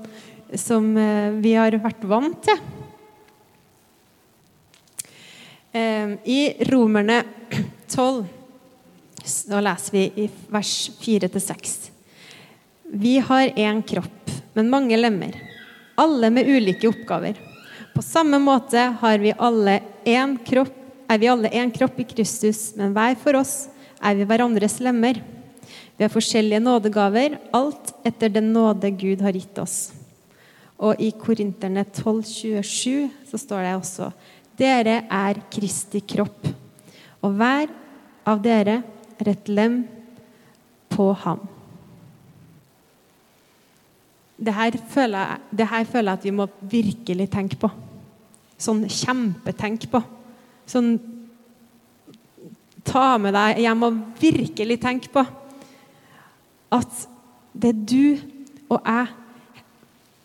som 0.53 0.91
eh, 1.01 1.31
vi 1.41 1.55
har 1.57 1.77
vært 1.85 2.05
vant 2.09 2.41
til. 2.45 2.61
Eh, 5.73 6.17
I 6.29 6.41
Romerne 6.71 7.23
12 7.89 8.25
så 9.25 9.61
leser 9.65 9.97
vi 9.97 10.05
i 10.25 10.29
vers 10.53 10.75
4-6. 11.01 11.79
Vi 12.95 13.17
har 13.25 13.49
én 13.57 13.81
kropp 13.81 14.25
men 14.55 14.71
mange 14.71 14.97
lemmer. 14.97 15.35
Alle 15.95 16.31
med 16.31 16.49
ulike 16.49 16.89
oppgaver. 16.89 17.39
På 17.95 18.03
samme 18.03 18.41
måte 18.43 18.81
har 19.01 19.19
vi 19.23 19.31
alle 19.39 19.79
én 20.05 20.35
kropp, 20.43 20.73
er 21.07 21.19
vi 21.23 21.29
alle 21.31 21.51
én 21.55 21.71
kropp 21.71 22.01
i 22.03 22.07
Kristus, 22.11 22.73
men 22.75 22.91
hver 22.91 23.15
for 23.21 23.39
oss 23.39 23.69
er 24.03 24.17
vi 24.19 24.27
hverandres 24.27 24.81
lemmer. 24.83 25.21
Vi 25.95 26.03
har 26.03 26.11
forskjellige 26.11 26.59
nådegaver, 26.59 27.37
alt 27.55 27.93
etter 28.03 28.33
den 28.35 28.51
nåde 28.51 28.91
Gud 28.99 29.23
har 29.23 29.39
gitt 29.39 29.61
oss. 29.63 29.93
Og 30.83 30.99
i 30.99 31.13
Korinterne 31.15 31.85
12, 31.87 32.25
27 32.27 33.31
så 33.31 33.39
står 33.39 33.63
det 33.63 33.77
også 33.79 34.11
Dere 34.59 34.97
er 35.07 35.39
Kristi 35.55 36.03
kropp, 36.03 36.51
og 37.23 37.39
hver 37.39 37.71
av 38.27 38.43
dere 38.43 38.81
er 39.23 39.33
et 39.37 39.55
lem 39.55 39.85
på 40.91 41.13
ham. 41.23 41.47
Det 44.35 44.51
her, 44.51 44.83
føler 44.91 45.19
jeg, 45.31 45.43
det 45.63 45.71
her 45.71 45.87
føler 45.87 46.11
jeg 46.11 46.19
at 46.19 46.27
vi 46.27 46.39
må 46.43 46.51
virkelig 46.59 47.31
tenke 47.31 47.63
på. 47.63 47.71
Sånn 48.61 48.85
kjempetenk 48.91 49.89
på. 49.93 50.03
Sånn 50.71 50.97
Ta 52.85 53.15
med 53.17 53.33
deg 53.33 53.63
hjem 53.65 53.85
og 53.87 54.01
virkelig 54.21 54.75
tenk 54.83 55.07
på 55.09 55.23
at 56.75 57.05
det 57.57 57.71
er 57.71 57.79
du 57.89 58.35
og 58.69 58.81
jeg 58.83 59.07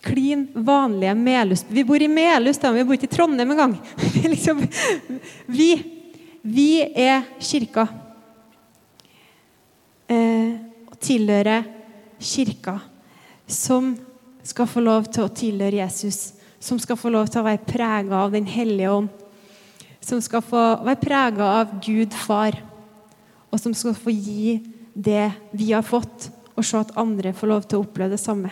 klin 0.03 0.47
vanlige 0.53 1.13
Melhus 1.15 1.63
Vi 1.69 1.83
bor 1.87 2.01
i 2.01 2.07
Melhus, 2.11 2.59
da, 2.59 2.71
vi 2.75 2.83
bor 2.83 2.97
ikke 2.97 3.07
i 3.09 3.13
Trondheim 3.13 3.51
engang. 3.53 3.75
liksom, 4.33 4.61
vi, 5.47 5.69
vi 6.41 6.69
er 6.83 7.25
kirka. 7.43 7.87
Eh, 10.09 10.55
og 10.89 10.95
tilhører 11.03 11.67
kirka, 12.19 12.79
som 13.47 13.93
skal 14.43 14.69
få 14.69 14.81
lov 14.81 15.11
til 15.13 15.27
å 15.27 15.33
tilhøre 15.35 15.83
Jesus. 15.83 16.38
Som 16.59 16.79
skal 16.79 16.99
få 16.99 17.11
lov 17.13 17.29
til 17.31 17.41
å 17.41 17.47
være 17.47 17.63
prega 17.67 18.23
av 18.25 18.33
Den 18.35 18.47
hellige 18.49 18.91
ånd. 18.91 19.09
Som 20.03 20.21
skal 20.23 20.43
få 20.43 20.63
være 20.83 21.01
prega 21.01 21.51
av 21.61 21.77
Gud 21.83 22.15
far. 22.25 22.57
Og 23.49 23.61
som 23.61 23.73
skal 23.73 23.95
få 23.97 24.13
gi 24.13 24.59
det 24.93 25.29
vi 25.55 25.71
har 25.71 25.85
fått, 25.85 26.29
og 26.57 26.65
se 26.65 26.79
at 26.79 26.95
andre 26.99 27.31
får 27.35 27.49
lov 27.49 27.67
til 27.67 27.79
å 27.79 27.85
oppleve 27.85 28.13
det 28.13 28.21
samme. 28.21 28.51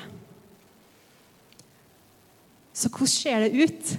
Så 2.77 2.91
hvordan 2.93 3.11
ser 3.11 3.43
det 3.43 3.65
ut? 3.65 3.97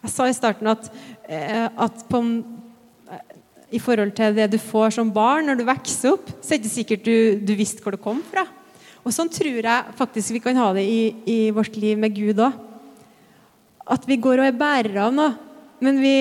Jeg 0.00 0.12
sa 0.14 0.28
i 0.30 0.36
starten 0.36 0.70
at, 0.70 0.86
eh, 1.28 1.66
at 1.66 2.04
på, 2.08 2.22
eh, 3.10 3.34
i 3.72 3.78
forhold 3.78 4.14
til 4.16 4.34
det 4.34 4.50
du 4.52 4.58
får 4.58 4.94
som 4.96 5.10
barn 5.12 5.46
når 5.46 5.58
du 5.58 5.64
vokser 5.64 6.14
opp, 6.14 6.30
så 6.40 6.54
er 6.54 6.58
det 6.58 6.64
ikke 6.64 6.78
sikkert 6.78 7.04
du, 7.04 7.16
du 7.44 7.54
visste 7.58 7.82
hvor 7.82 7.92
det 7.92 8.02
kom 8.02 8.22
fra. 8.22 8.46
Og 9.04 9.12
Sånn 9.12 9.28
tror 9.32 9.60
jeg 9.60 9.96
faktisk 9.98 10.32
vi 10.36 10.42
kan 10.44 10.56
ha 10.56 10.72
det 10.72 10.84
i, 10.84 11.14
i 11.26 11.50
vårt 11.50 11.76
liv 11.76 11.98
med 11.98 12.14
Gud 12.14 12.40
òg. 12.40 12.69
At 13.88 14.06
vi 14.08 14.18
går 14.20 14.42
og 14.42 14.50
er 14.50 14.60
bærere 14.60 15.06
av 15.06 15.14
noe, 15.14 15.32
men 15.80 16.00
vi, 16.02 16.14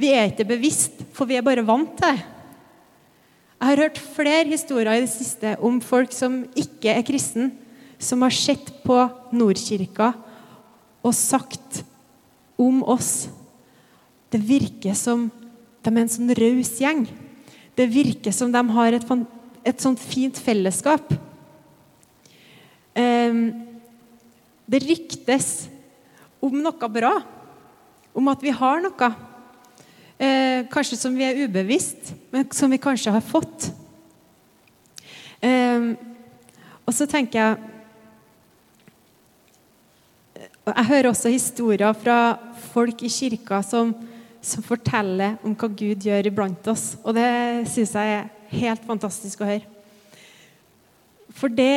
vi 0.00 0.12
er 0.12 0.30
ikke 0.30 0.46
bevisst, 0.48 1.00
for 1.16 1.28
vi 1.28 1.38
er 1.38 1.46
bare 1.46 1.64
vant 1.66 1.96
til 1.98 2.12
det. 2.12 2.30
Jeg 3.54 3.70
har 3.70 3.80
hørt 3.86 3.98
flere 4.16 4.48
historier 4.50 4.98
i 4.98 5.04
det 5.06 5.12
siste 5.12 5.54
om 5.64 5.78
folk 5.80 6.12
som 6.12 6.42
ikke 6.58 6.92
er 6.92 7.06
kristen, 7.06 7.52
som 7.96 8.20
har 8.26 8.34
sett 8.34 8.66
på 8.84 8.98
Nordkirka 9.32 10.10
og 11.04 11.14
sagt 11.16 11.80
om 12.60 12.82
oss 12.84 13.28
Det 14.28 14.40
virker 14.42 14.96
som 14.98 15.28
de 15.84 15.90
er 15.92 16.00
en 16.00 16.10
sånn 16.10 16.32
raus 16.34 16.72
gjeng. 16.80 17.04
Det 17.76 17.84
virker 17.92 18.34
som 18.34 18.50
de 18.50 18.62
har 18.74 18.96
et, 18.96 19.04
et 19.62 19.84
sånt 19.84 20.00
fint 20.00 20.38
fellesskap. 20.42 21.12
Um, 22.98 23.44
det 24.66 24.80
ryktes 24.82 25.68
om 26.44 26.56
noe 26.60 26.90
bra, 26.92 27.14
om 28.14 28.32
at 28.32 28.42
vi 28.44 28.52
har 28.54 28.82
noe. 28.84 29.10
Eh, 30.14 30.64
kanskje 30.70 30.98
som 31.00 31.14
vi 31.16 31.26
er 31.26 31.40
ubevisst, 31.44 32.12
men 32.32 32.46
som 32.54 32.70
vi 32.70 32.80
kanskje 32.82 33.14
har 33.14 33.24
fått. 33.24 33.70
Eh, 35.42 35.94
og 36.84 36.92
så 36.94 37.08
tenker 37.10 37.40
jeg 37.40 37.70
Jeg 40.64 40.88
hører 40.88 41.10
også 41.10 41.28
historier 41.28 41.92
fra 41.92 42.38
folk 42.70 43.02
i 43.04 43.10
kirka 43.12 43.58
som, 43.60 43.90
som 44.40 44.64
forteller 44.64 45.34
om 45.44 45.52
hva 45.52 45.68
Gud 45.68 46.06
gjør 46.08 46.30
iblant 46.30 46.70
oss. 46.72 46.94
Og 47.04 47.12
det 47.18 47.68
syns 47.68 47.92
jeg 47.92 48.14
er 48.14 48.30
helt 48.62 48.86
fantastisk 48.88 49.42
å 49.44 49.50
høre. 49.50 49.68
For 51.36 51.52
det, 51.52 51.68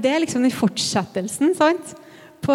det 0.00 0.14
er 0.14 0.24
liksom 0.24 0.46
den 0.46 0.54
fortsettelsen 0.56 1.52
sant? 1.58 1.92
på 2.42 2.54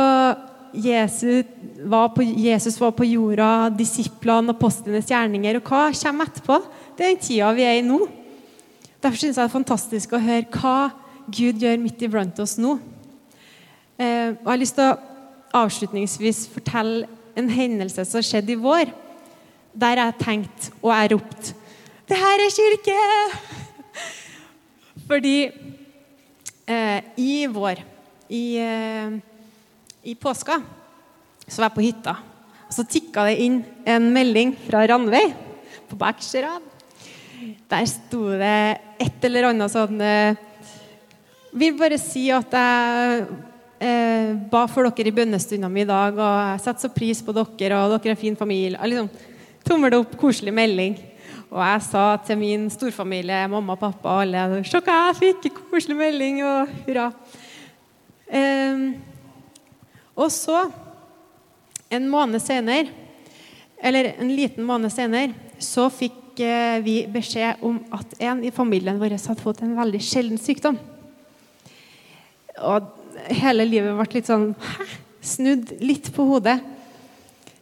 Jesus 0.74 1.46
var, 1.86 2.10
på, 2.16 2.24
Jesus 2.24 2.80
var 2.82 2.94
på 2.96 3.06
jorda, 3.08 3.70
disiplene, 3.74 4.54
apostlenes 4.54 5.10
gjerninger. 5.12 5.60
Og 5.60 5.70
hva 5.70 5.88
kommer 5.96 6.30
etterpå? 6.30 6.60
Det 6.98 7.06
er 7.06 7.14
den 7.14 7.22
tida 7.24 7.52
vi 7.58 7.66
er 7.68 7.80
i 7.80 7.86
nå. 7.86 8.00
Derfor 9.02 9.18
syns 9.20 9.38
jeg 9.38 9.42
det 9.42 9.46
er 9.46 9.54
fantastisk 9.54 10.16
å 10.16 10.22
høre 10.22 10.48
hva 10.58 10.78
Gud 11.28 11.62
gjør 11.62 11.80
midt 11.82 12.02
iblant 12.08 12.40
oss 12.40 12.56
nå. 12.62 12.78
Eh, 13.98 14.34
og 14.34 14.46
Jeg 14.46 14.52
har 14.52 14.62
lyst 14.62 14.78
til 14.78 14.90
å 14.90 14.98
avslutningsvis 15.58 16.48
fortelle 16.54 17.08
en 17.38 17.50
hendelse 17.52 18.06
som 18.08 18.24
skjedde 18.26 18.56
i 18.56 18.60
vår. 18.62 18.92
Der 19.78 20.02
jeg 20.02 20.20
tenkte 20.22 20.72
og 20.82 20.92
jeg 20.94 21.12
ropte 21.14 21.54
'Det 22.08 22.18
her 22.18 22.40
er 22.40 22.56
kirke!' 22.56 23.38
Fordi 25.08 25.52
eh, 26.68 27.02
i 27.18 27.46
vår, 27.48 27.84
i 28.30 28.58
eh, 28.58 29.12
i 30.08 30.16
påska 30.16 30.62
så 31.48 31.62
var 31.62 31.70
jeg 31.70 31.76
på 31.76 31.84
hytta. 31.84 32.16
Og 32.68 32.76
så 32.76 32.84
tikka 32.88 33.26
det 33.28 33.38
inn 33.44 33.62
en 33.88 34.10
melding 34.16 34.54
fra 34.68 34.84
Ranveig 34.88 35.34
på 35.88 36.00
bakerste. 36.00 36.48
Der 37.68 37.88
sto 37.88 38.24
det 38.40 38.56
et 39.04 39.28
eller 39.28 39.52
annet 39.52 39.72
sånn 39.72 40.00
eh, 40.02 40.40
Vil 41.58 41.76
bare 41.78 42.00
si 42.02 42.26
at 42.34 42.52
jeg 42.58 43.28
eh, 43.80 44.32
ba 44.52 44.66
for 44.72 44.90
dere 44.90 45.12
i 45.12 45.16
bønnestunda 45.16 45.70
mi 45.72 45.84
i 45.86 45.88
dag, 45.88 46.18
og 46.18 46.36
jeg 46.52 46.64
setter 46.66 46.86
så 46.88 46.92
pris 46.94 47.22
på 47.24 47.36
dere, 47.36 47.80
og 47.80 47.96
dere 47.96 48.12
er 48.12 48.16
en 48.16 48.20
fin 48.20 48.38
familie. 48.38 48.80
Liksom, 48.92 49.08
tommel 49.66 49.96
opp, 50.00 50.18
koselig 50.20 50.54
melding. 50.54 50.98
Og 51.48 51.62
jeg 51.64 51.84
sa 51.88 52.06
til 52.28 52.40
min 52.42 52.68
storfamilie, 52.74 53.46
mamma, 53.50 53.78
pappa 53.80 54.18
og 54.18 54.26
alle 54.26 54.64
Se 54.68 54.82
hva 54.84 54.98
jeg 55.08 55.20
fikk! 55.22 55.62
Koselig 55.72 55.96
melding, 56.00 56.44
og 56.44 56.74
hurra. 56.86 57.12
Eh, 58.28 58.90
og 60.18 60.32
så, 60.34 60.66
en 61.94 62.08
måned 62.10 62.42
senere, 62.44 62.90
eller 63.78 64.16
en 64.18 64.32
liten 64.34 64.66
måned 64.66 64.92
senere, 64.92 65.36
så 65.62 65.88
fikk 65.94 66.42
eh, 66.42 66.80
vi 66.86 67.00
beskjed 67.12 67.62
om 67.66 67.80
at 67.94 68.16
en 68.26 68.44
i 68.46 68.54
familien 68.54 69.00
vår 69.00 69.16
hadde 69.18 69.42
fått 69.42 69.62
en 69.66 69.78
veldig 69.78 70.02
sjelden 70.04 70.42
sykdom. 70.42 70.80
Og 72.66 72.90
hele 73.38 73.66
livet 73.68 73.94
ble 73.98 74.08
litt 74.18 74.30
sånn 74.30 74.52
hæ? 74.58 74.88
Snudd 75.28 75.74
litt 75.84 76.08
på 76.16 76.24
hodet. 76.30 76.56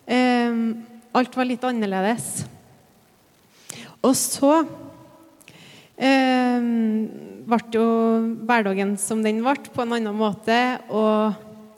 Um, 0.05 0.85
alt 1.17 1.33
var 1.33 1.47
litt 1.49 1.63
annerledes. 1.65 2.43
Og 4.05 4.13
så 4.19 4.51
um, 5.97 6.67
ble 7.49 7.59
jo 7.73 7.87
hverdagen 8.45 8.93
som 9.01 9.23
den 9.25 9.41
ble, 9.41 9.55
på 9.73 9.81
en 9.81 9.95
annen 9.97 10.19
måte. 10.19 10.59
Og 10.93 11.33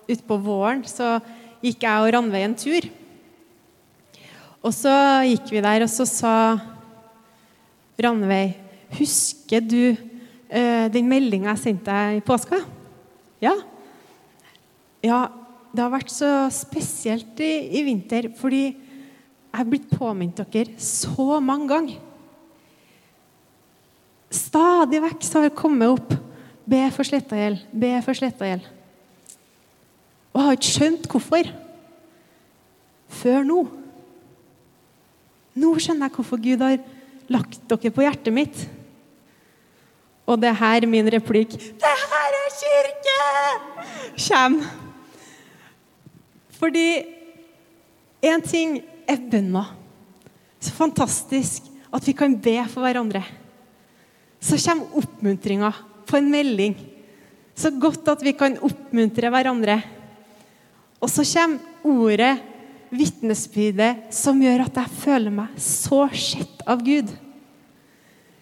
utpå 0.08 0.38
våren 0.42 0.84
så 0.88 1.18
gikk 1.64 1.84
jeg 1.86 2.04
og 2.04 2.14
Ranveig 2.16 2.46
en 2.46 2.58
tur. 2.58 2.88
Og 4.66 4.74
så 4.76 4.94
gikk 5.28 5.52
vi 5.54 5.64
der, 5.64 5.86
og 5.86 5.92
så 5.92 6.08
sa 6.10 6.34
Ranveig 8.02 8.56
Husker 8.98 9.60
du 9.68 9.82
uh, 9.92 10.86
den 10.94 11.10
meldinga 11.12 11.52
jeg 11.52 11.64
sendte 11.66 11.92
deg 11.92 12.22
i 12.22 12.24
påska? 12.24 12.62
Ja. 13.44 13.52
Ja, 15.04 15.26
det 15.74 15.84
har 15.84 15.92
vært 15.92 16.14
så 16.14 16.30
spesielt 16.56 17.42
i, 17.44 17.52
i 17.76 17.84
vinter, 17.84 18.30
fordi 18.40 18.64
jeg 18.68 19.60
har 19.60 19.68
blitt 19.68 19.92
påminnet 19.92 20.40
dere 20.54 20.80
så 20.80 21.42
mange 21.44 21.68
ganger. 21.74 22.00
Stadig 24.32 25.04
vekk 25.04 25.28
så 25.28 25.40
har 25.40 25.50
jeg 25.50 25.60
kommet 25.60 25.92
opp 25.98 26.16
Be 26.68 26.82
for 26.92 27.08
sletta 27.08 27.38
gjeld, 27.40 27.62
be 27.72 27.94
for 28.04 28.18
sletta 28.18 28.48
gjeld. 28.50 28.66
Har 30.48 30.56
ikke 30.56 30.72
skjønt 30.72 31.08
hvorfor. 31.12 31.50
Før 33.20 33.44
nå. 33.44 33.58
Nå 35.60 35.72
skjønner 35.76 36.08
jeg 36.08 36.16
hvorfor 36.16 36.40
Gud 36.40 36.62
har 36.64 36.78
lagt 37.28 37.58
dere 37.68 37.92
på 37.92 38.06
hjertet 38.06 38.32
mitt. 38.32 38.62
Og 40.24 40.40
det 40.40 40.48
er 40.54 40.60
her 40.60 40.88
min 40.88 41.08
replikk 41.12 41.52
'Det 41.52 41.96
her 42.12 42.32
er 42.38 42.50
kirke!' 42.62 43.08
kommer. 44.16 44.66
Fordi 46.60 47.04
én 48.24 48.42
ting 48.42 48.82
er 49.08 49.18
bønna. 49.18 49.66
Så 50.60 50.72
fantastisk 50.72 51.64
at 51.94 52.08
vi 52.08 52.14
kan 52.14 52.40
be 52.40 52.64
for 52.70 52.82
hverandre. 52.82 53.24
Så 54.40 54.58
kommer 54.58 54.96
oppmuntringa 54.96 55.74
på 56.06 56.18
en 56.18 56.32
melding 56.32 56.76
Så 57.56 57.72
godt 57.72 58.08
at 58.08 58.22
vi 58.22 58.32
kan 58.32 58.58
oppmuntre 58.62 59.30
hverandre. 59.30 59.97
Og 61.02 61.12
så 61.12 61.26
kommer 61.28 61.60
ordet, 61.88 62.36
vitnesbyrdet, 62.88 64.08
som 64.16 64.40
gjør 64.42 64.64
at 64.64 64.78
jeg 64.80 65.00
føler 65.02 65.34
meg 65.34 65.56
så 65.60 66.06
sett 66.16 66.62
av 66.68 66.82
Gud. 66.86 67.10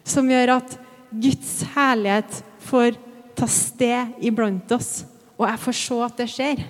Som 0.05 0.29
gjør 0.29 0.59
at 0.59 0.75
Guds 1.09 1.57
herlighet 1.73 2.41
får 2.65 2.99
ta 3.35 3.47
sted 3.49 4.25
iblant 4.25 4.71
oss, 4.75 5.03
og 5.35 5.47
jeg 5.49 5.61
får 5.65 5.77
se 5.81 6.01
at 6.05 6.19
det 6.21 6.27
skjer. 6.31 6.65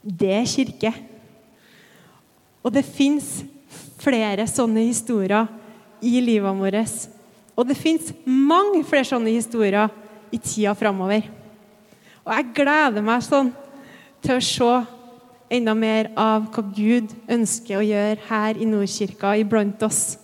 Det 0.00 0.30
er 0.32 0.48
kirke. 0.48 0.92
Og 2.64 2.72
det 2.72 2.86
fins 2.86 3.40
flere 4.00 4.46
sånne 4.48 4.86
historier 4.86 5.48
i 6.00 6.20
livet 6.24 6.56
vårt. 6.56 6.94
Og 7.56 7.66
det 7.68 7.76
fins 7.76 8.12
mange 8.24 8.84
flere 8.88 9.08
sånne 9.08 9.34
historier 9.34 9.90
i 10.32 10.38
tida 10.40 10.72
framover. 10.78 11.26
Og 12.24 12.32
jeg 12.32 12.52
gleder 12.56 13.04
meg 13.04 13.24
sånn 13.26 13.50
til 14.22 14.36
å 14.36 14.44
se 14.44 14.72
enda 15.50 15.74
mer 15.74 16.10
av 16.18 16.46
hva 16.54 16.62
Gud 16.74 17.12
ønsker 17.30 17.80
å 17.80 17.84
gjøre 17.84 18.28
her 18.28 18.58
i 18.60 18.68
Nordkirka 18.68 19.34
iblant 19.40 19.82
oss. 19.82 20.18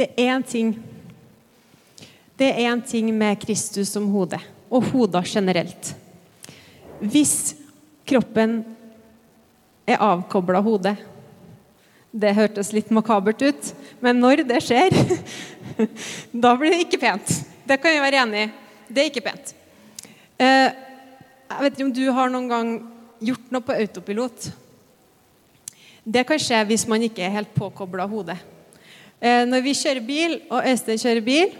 Det 0.00 0.06
er 0.16 0.32
én 0.32 0.46
ting 0.46 0.78
Det 2.40 2.46
er 2.48 2.70
én 2.72 2.80
ting 2.80 3.10
med 3.12 3.36
Kristus 3.36 3.90
som 3.92 4.06
hode, 4.08 4.38
og 4.72 4.86
hoder 4.94 5.26
generelt. 5.28 5.90
Hvis 7.00 7.52
kroppen 8.08 8.62
er 9.84 10.00
avkobla 10.00 10.62
hodet 10.64 10.94
Det 12.10 12.32
hørtes 12.34 12.72
litt 12.74 12.90
makabert 12.90 13.42
ut, 13.42 13.70
men 14.02 14.18
når 14.18 14.42
det 14.48 14.58
skjer, 14.66 14.94
da 16.44 16.54
blir 16.58 16.74
det 16.74 16.84
ikke 16.88 16.98
pent. 17.02 17.34
Det 17.66 17.78
kan 17.78 17.94
vi 17.94 18.02
være 18.02 18.22
enig 18.24 18.40
i. 18.42 18.50
Det 18.90 19.02
er 19.02 19.10
ikke 19.12 19.26
pent. 19.28 19.52
Eh, 20.40 20.70
jeg 21.50 21.62
vet 21.62 21.76
ikke 21.76 21.86
om 21.86 21.92
du 21.94 22.04
har 22.16 22.32
noen 22.32 22.48
gang 22.50 22.72
gjort 23.22 23.52
noe 23.54 23.62
på 23.62 23.76
autopilot. 23.76 24.48
Det 26.02 26.24
kan 26.26 26.40
skje 26.42 26.64
hvis 26.66 26.86
man 26.90 27.04
ikke 27.06 27.22
er 27.26 27.36
helt 27.36 27.52
påkobla 27.54 28.08
hodet. 28.10 28.38
Eh, 29.20 29.44
når 29.46 29.62
vi 29.62 29.76
kjører 29.76 30.06
bil, 30.06 30.38
og 30.50 30.66
Øystein 30.66 30.98
kjører 30.98 31.26
bil, 31.26 31.52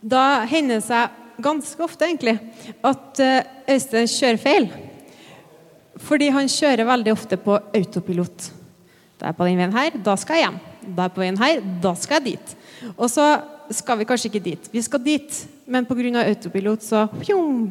da 0.00 0.42
hender 0.50 0.80
det 0.80 0.86
seg 0.88 1.20
ganske 1.42 1.84
ofte 1.84 2.08
egentlig 2.08 2.34
at 2.82 3.22
eh, 3.22 3.44
Øystein 3.76 4.10
kjører 4.10 4.42
feil. 4.42 4.68
Fordi 6.02 6.32
han 6.34 6.50
kjører 6.50 6.88
veldig 6.88 7.14
ofte 7.14 7.38
på 7.38 7.60
autopilot. 7.76 8.50
Da 9.22 9.28
er 9.28 9.30
jeg 9.30 9.38
på 9.38 9.46
den 9.46 9.60
veien 9.60 9.74
her, 9.76 9.96
da 10.02 10.12
skal 10.18 10.34
jeg 10.34 10.48
hjem. 10.48 10.56
Da 10.82 11.04
er 11.04 11.06
jeg 11.06 11.14
på 11.14 11.20
veien 11.22 11.36
her, 11.38 11.60
da 11.78 11.90
skal 11.94 12.16
jeg 12.18 12.24
dit. 12.32 12.54
Og 12.96 13.06
så 13.06 13.26
skal 13.70 14.00
vi 14.00 14.06
kanskje 14.08 14.26
ikke 14.32 14.40
dit. 14.42 14.64
Vi 14.72 14.80
skal 14.82 14.98
dit, 15.04 15.36
men 15.70 15.84
pga. 15.86 16.24
autopilot 16.24 16.82
så 16.82 17.04
pjom, 17.20 17.68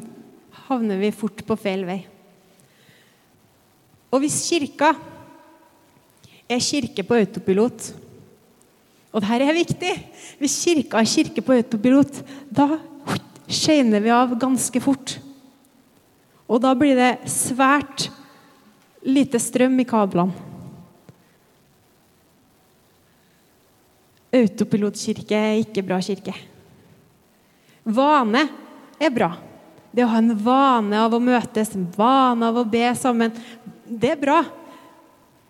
havner 0.70 1.02
vi 1.02 1.10
fort 1.12 1.44
på 1.44 1.58
feil 1.60 1.84
vei. 1.84 1.98
Og 4.16 4.24
hvis 4.24 4.38
kirka 4.48 4.94
er 6.48 6.64
kirke 6.64 7.04
på 7.04 7.18
autopilot, 7.20 7.90
og 9.12 9.20
dette 9.20 9.44
er 9.44 9.58
viktig. 9.58 9.92
Hvis 10.40 10.56
kirka 10.64 11.02
er 11.02 11.10
kirke 11.18 11.44
på 11.44 11.58
autopilot, 11.58 12.22
da 12.48 12.78
skeiner 13.52 14.00
vi 14.00 14.14
av 14.16 14.38
ganske 14.40 14.80
fort. 14.80 15.18
Og 16.48 16.64
da 16.64 16.72
blir 16.80 16.96
det 16.96 17.28
svært 17.28 18.08
lite 19.04 19.36
strøm 19.36 19.76
i 19.84 19.88
kablene. 19.92 20.48
Autopilotkirke 24.32 25.36
er 25.36 25.60
ikke 25.60 25.84
bra 25.84 26.00
kirke. 26.04 26.34
Vane 27.84 28.46
er 29.02 29.12
bra. 29.14 29.34
Det 29.92 30.06
å 30.06 30.12
ha 30.14 30.22
en 30.22 30.36
vane 30.40 31.00
av 31.04 31.14
å 31.14 31.20
møtes, 31.20 31.74
en 31.76 31.88
vane 31.98 32.48
av 32.48 32.62
å 32.62 32.68
be 32.68 32.86
sammen, 32.96 33.34
det 33.86 34.14
er 34.14 34.22
bra. 34.22 34.40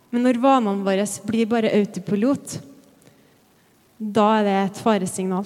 Men 0.10 0.26
når 0.26 0.42
vanene 0.42 0.86
våre 0.86 1.06
blir 1.28 1.50
bare 1.52 1.74
autopilot, 1.78 2.58
da 4.02 4.26
er 4.40 4.48
det 4.48 4.56
et 4.64 4.82
faresignal. 4.82 5.46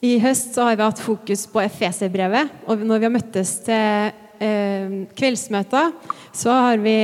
I 0.00 0.14
høst 0.20 0.56
har 0.56 0.76
vi 0.76 0.84
hatt 0.84 1.00
fokus 1.00 1.46
på 1.48 1.60
Efeserbrevet. 1.60 2.52
Og 2.68 2.84
når 2.84 3.00
vi 3.00 3.08
har 3.08 3.12
møttes 3.12 3.56
til 3.66 4.12
eh, 4.40 4.94
kveldsmøter, 5.16 5.92
så 6.32 6.54
har 6.56 6.80
vi 6.80 6.96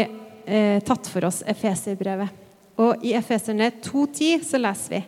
eh, 0.46 0.78
tatt 0.87 1.11
for 1.11 1.26
oss 1.28 1.42
Efeserbrevet. 1.46 2.32
Og 2.80 3.04
i 3.04 3.14
Efeserne 3.16 3.70
2,10 3.85 4.44
så 4.44 4.61
leser 4.61 4.96
vi 4.96 5.02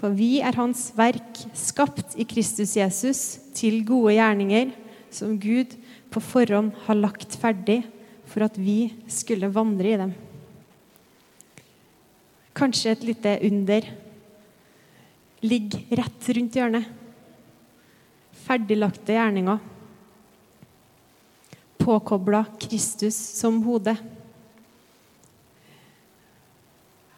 For 0.00 0.14
vi 0.14 0.30
er 0.42 0.56
Hans 0.58 0.88
verk, 0.96 1.44
skapt 1.56 2.16
i 2.18 2.26
Kristus 2.28 2.74
Jesus, 2.76 3.22
til 3.54 3.84
gode 3.86 4.16
gjerninger, 4.16 4.72
som 5.14 5.36
Gud 5.38 5.76
på 6.10 6.22
forhånd 6.22 6.72
har 6.86 6.98
lagt 6.98 7.36
ferdig 7.38 7.82
for 8.30 8.46
at 8.46 8.56
vi 8.58 8.92
skulle 9.10 9.50
vandre 9.52 9.92
i 9.92 9.98
dem. 10.00 10.14
Kanskje 12.54 12.94
et 12.94 13.06
lite 13.06 13.38
under 13.46 13.86
ligger 15.44 16.00
rett 16.00 16.28
rundt 16.36 16.58
hjørnet. 16.58 16.90
Ferdiglagte 18.44 19.16
gjerninger. 19.16 19.58
Påkobla 21.78 22.44
Kristus 22.62 23.16
som 23.16 23.62
hode. 23.66 23.96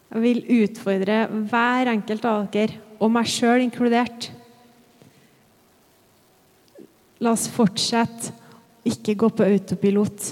Jeg 0.06 0.22
vil 0.22 0.42
utfordre 0.62 1.24
hver 1.50 1.90
enkelt 1.90 2.26
av 2.28 2.46
dere, 2.54 2.78
og 3.02 3.10
meg 3.12 3.28
sjøl 3.28 3.64
inkludert. 3.64 4.30
La 7.20 7.32
oss 7.32 7.46
fortsette 7.50 8.32
ikke 8.86 9.16
gå 9.18 9.30
på 9.34 9.46
autopilot. 9.46 10.30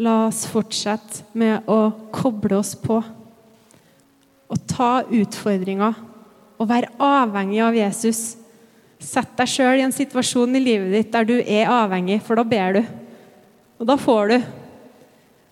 La 0.00 0.28
oss 0.28 0.44
fortsette 0.48 1.26
med 1.38 1.66
å 1.68 1.90
koble 2.14 2.60
oss 2.60 2.76
på 2.78 3.00
Og 4.48 4.60
ta 4.70 5.02
utfordringer 5.12 5.96
og 6.58 6.68
være 6.70 6.94
avhengig 7.04 7.58
av 7.60 7.74
Jesus. 7.76 8.20
Sett 8.98 9.34
deg 9.36 9.50
sjøl 9.50 9.82
i 9.82 9.84
en 9.84 9.92
situasjon 9.92 10.56
i 10.56 10.62
livet 10.62 10.94
ditt 10.94 11.10
der 11.12 11.26
du 11.28 11.34
er 11.36 11.68
avhengig, 11.68 12.22
for 12.24 12.40
da 12.40 12.46
ber 12.48 12.78
du. 12.78 12.80
Og 13.78 13.90
da 13.90 13.98
får 14.00 14.32
du. 14.32 14.38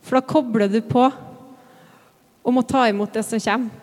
For 0.06 0.16
da 0.16 0.22
kobler 0.24 0.72
du 0.72 0.80
på 0.80 1.04
og 2.46 2.60
å 2.60 2.66
ta 2.66 2.86
imot 2.88 3.12
det 3.16 3.24
som 3.26 3.42
kommer. 3.42 3.82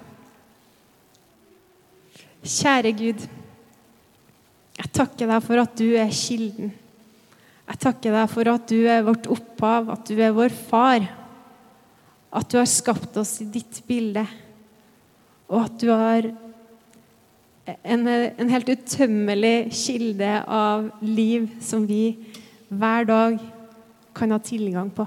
Kjære 2.44 2.92
Gud, 3.00 3.26
jeg 4.74 4.92
takker 4.96 5.30
deg 5.30 5.44
for 5.46 5.62
at 5.62 5.76
du 5.80 5.90
er 6.00 6.12
kilden. 6.12 6.72
Jeg 7.70 7.80
takker 7.80 8.16
deg 8.16 8.32
for 8.32 8.50
at 8.52 8.66
du 8.68 8.80
er 8.92 9.04
vårt 9.06 9.30
opphav, 9.32 9.92
at 9.94 10.08
du 10.10 10.18
er 10.20 10.34
vår 10.36 10.52
far. 10.68 11.06
At 12.34 12.50
du 12.52 12.58
har 12.60 12.68
skapt 12.68 13.16
oss 13.22 13.38
i 13.44 13.48
ditt 13.48 13.80
bilde 13.88 14.26
og 15.54 15.60
at 15.68 15.82
du 15.82 15.90
har 15.92 16.28
en, 17.84 18.08
en, 18.08 18.50
helt 18.50 18.70
utømmelig 18.74 19.58
kilde 19.76 20.32
av 20.50 20.90
liv 21.06 21.46
som 21.64 21.86
vi 21.88 22.16
hver 22.74 23.06
dag 23.08 23.38
kan 24.18 24.34
ha 24.34 24.40
tilgang 24.44 24.90
på. 24.94 25.06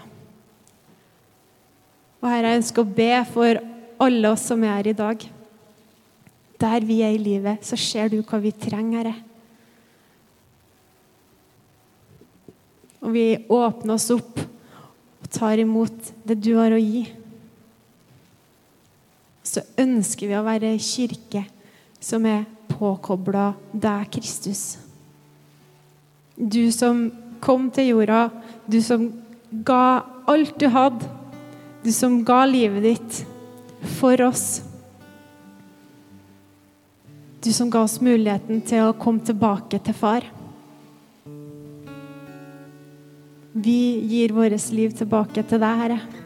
Og 2.23 2.29
Herre, 2.31 2.53
jeg 2.53 2.63
ønsker 2.63 2.83
å 2.83 2.95
be 2.97 3.11
for 3.33 3.61
alle 4.07 4.33
oss 4.33 4.47
som 4.51 4.65
er 4.65 4.79
her 4.79 4.91
i 4.93 4.97
dag. 4.97 5.27
Der 6.61 6.87
vi 6.89 7.03
er 7.05 7.13
i 7.15 7.21
livet, 7.21 7.65
så 7.67 7.79
ser 7.81 8.11
du 8.13 8.21
hva 8.23 8.41
vi 8.43 8.55
trenger, 8.57 9.05
Herre. 9.05 9.15
Og 13.07 13.13
vi 13.15 13.29
åpner 13.53 13.95
oss 13.95 14.09
opp 14.11 14.41
og 14.41 15.29
tar 15.31 15.61
imot 15.63 16.11
det 16.27 16.41
du 16.43 16.57
har 16.57 16.75
å 16.75 16.81
gi 16.81 17.05
så 19.57 19.63
ønsker 19.81 20.29
vi 20.29 20.37
å 20.37 20.45
være 20.45 20.75
kirke 20.83 21.45
som 22.03 22.27
er 22.29 22.45
påkobla 22.69 23.53
deg, 23.73 24.11
Kristus. 24.13 24.77
Du 26.37 26.69
som 26.75 27.07
kom 27.41 27.71
til 27.73 27.95
jorda, 27.95 28.27
du 28.69 28.81
som 28.85 29.09
ga 29.65 30.05
alt 30.29 30.59
du 30.61 30.67
hadde, 30.73 31.09
du 31.87 31.93
som 31.93 32.25
ga 32.25 32.41
livet 32.47 32.83
ditt 32.83 33.27
for 34.01 34.23
oss. 34.27 34.63
Du 37.45 37.53
som 37.53 37.71
ga 37.71 37.85
oss 37.87 38.01
muligheten 38.03 38.59
til 38.67 38.89
å 38.89 38.97
komme 38.99 39.23
tilbake 39.23 39.79
til 39.87 39.95
far. 39.95 40.27
Vi 43.55 43.79
gir 44.11 44.35
vårt 44.35 44.67
liv 44.75 44.99
tilbake 44.99 45.47
til 45.47 45.63
deg, 45.63 45.83
Herre. 45.85 46.26